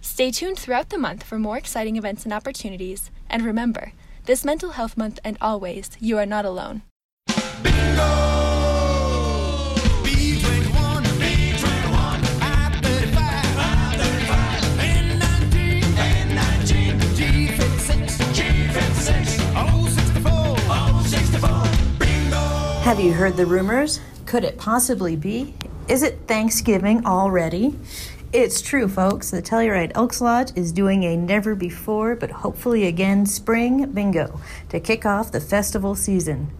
Stay 0.00 0.30
tuned 0.30 0.58
throughout 0.58 0.90
the 0.90 0.98
month 0.98 1.22
for 1.22 1.38
more 1.38 1.56
exciting 1.56 1.96
events 1.96 2.24
and 2.24 2.32
opportunities, 2.32 3.10
and 3.28 3.42
remember, 3.42 3.92
this 4.26 4.44
Mental 4.44 4.72
Health 4.72 4.96
Month 4.96 5.18
and 5.24 5.36
always, 5.40 5.90
you 5.98 6.18
are 6.18 6.26
not 6.26 6.44
alone. 6.44 6.82
Have 22.84 23.00
you 23.00 23.12
heard 23.14 23.36
the 23.38 23.46
rumors? 23.46 23.98
Could 24.26 24.44
it 24.44 24.58
possibly 24.58 25.16
be? 25.16 25.54
Is 25.88 26.02
it 26.02 26.28
Thanksgiving 26.28 27.06
already? 27.06 27.78
It's 28.30 28.60
true, 28.60 28.88
folks. 28.88 29.30
The 29.30 29.40
Telluride 29.40 29.92
Elks 29.94 30.20
Lodge 30.20 30.52
is 30.54 30.70
doing 30.70 31.02
a 31.02 31.16
never 31.16 31.54
before, 31.54 32.14
but 32.14 32.30
hopefully 32.30 32.86
again, 32.86 33.24
spring 33.24 33.90
bingo 33.92 34.38
to 34.68 34.80
kick 34.80 35.06
off 35.06 35.32
the 35.32 35.40
festival 35.40 35.94
season. 35.94 36.50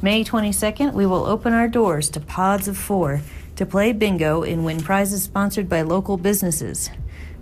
May 0.00 0.22
22nd, 0.22 0.92
we 0.92 1.04
will 1.04 1.26
open 1.26 1.52
our 1.52 1.66
doors 1.66 2.10
to 2.10 2.20
pods 2.20 2.68
of 2.68 2.78
four 2.78 3.22
to 3.56 3.66
play 3.66 3.92
bingo 3.92 4.44
and 4.44 4.64
win 4.64 4.80
prizes 4.80 5.24
sponsored 5.24 5.68
by 5.68 5.82
local 5.82 6.16
businesses. 6.16 6.90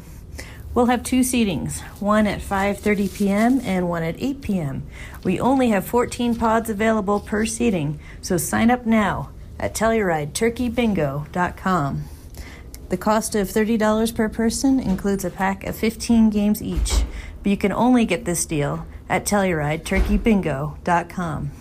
We'll 0.80 0.86
have 0.86 1.04
two 1.04 1.24
seatings, 1.24 1.82
one 2.00 2.26
at 2.26 2.40
5:30 2.40 3.14
p.m. 3.14 3.60
and 3.66 3.90
one 3.90 4.02
at 4.02 4.16
8 4.18 4.42
p.m. 4.42 4.84
We 5.26 5.38
only 5.38 5.72
have 5.72 5.86
14 5.86 6.36
pods 6.36 6.70
available 6.70 7.20
per 7.20 7.46
seating, 7.46 8.00
so 8.22 8.38
sign 8.38 8.72
up 8.72 8.86
now 8.86 9.32
at 9.60 9.76
tellurideturkeybingo.com. 9.76 12.04
The 12.88 12.96
cost 12.96 13.36
of 13.36 13.50
$30 13.50 14.16
per 14.16 14.30
person 14.30 14.80
includes 14.80 15.26
a 15.26 15.30
pack 15.30 15.66
of 15.66 15.76
15 15.76 16.30
games 16.30 16.62
each, 16.62 17.04
but 17.44 17.50
you 17.50 17.58
can 17.58 17.74
only 17.74 18.06
get 18.06 18.24
this 18.24 18.46
deal 18.46 18.86
at 19.10 19.26
tellurideturkeybingo.com. 19.26 21.52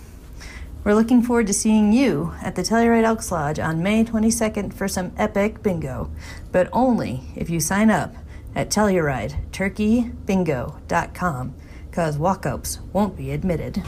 We're 0.85 0.93
looking 0.93 1.23
forward 1.23 1.47
to 1.47 1.53
seeing 1.53 1.91
you 1.91 2.35
at 2.41 2.55
the 2.55 2.63
Telluride 2.63 3.03
Elks 3.03 3.33
Lodge 3.33 3.59
on 3.59 3.83
May 3.83 4.05
22nd 4.05 4.73
for 4.73 4.87
some 4.87 5.11
epic 5.17 5.61
bingo, 5.61 6.09
but 6.53 6.69
only 6.71 7.23
if 7.35 7.49
you 7.49 7.59
sign 7.59 7.91
up 7.91 8.15
at 8.55 8.69
tellurideturkeybingo.com 8.69 11.55
because 11.89 12.17
walk-ups 12.17 12.79
won't 12.93 13.17
be 13.17 13.31
admitted. 13.31 13.83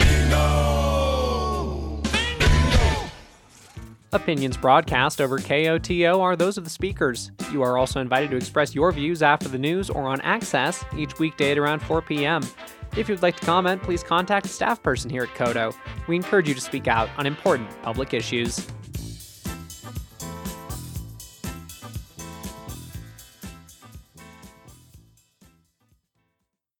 Opinions 4.13 4.57
broadcast 4.57 5.21
over 5.21 5.39
KOTO 5.39 6.19
are 6.19 6.35
those 6.35 6.57
of 6.57 6.65
the 6.65 6.69
speakers. 6.69 7.31
You 7.51 7.63
are 7.63 7.77
also 7.77 8.01
invited 8.01 8.31
to 8.31 8.35
express 8.35 8.75
your 8.75 8.91
views 8.91 9.23
after 9.23 9.47
the 9.47 9.57
news 9.57 9.89
or 9.89 10.03
on 10.03 10.19
Access 10.21 10.83
each 10.97 11.17
weekday 11.17 11.51
at 11.51 11.57
around 11.57 11.79
4 11.79 12.01
p.m. 12.01 12.41
If 12.97 13.07
you'd 13.07 13.21
like 13.21 13.39
to 13.39 13.45
comment, 13.45 13.81
please 13.81 14.03
contact 14.03 14.47
a 14.47 14.49
staff 14.49 14.83
person 14.83 15.09
here 15.09 15.23
at 15.23 15.33
KOTO. 15.35 15.73
We 16.07 16.17
encourage 16.17 16.49
you 16.49 16.53
to 16.53 16.59
speak 16.59 16.89
out 16.89 17.09
on 17.17 17.25
important 17.25 17.69
public 17.83 18.13
issues. 18.13 18.67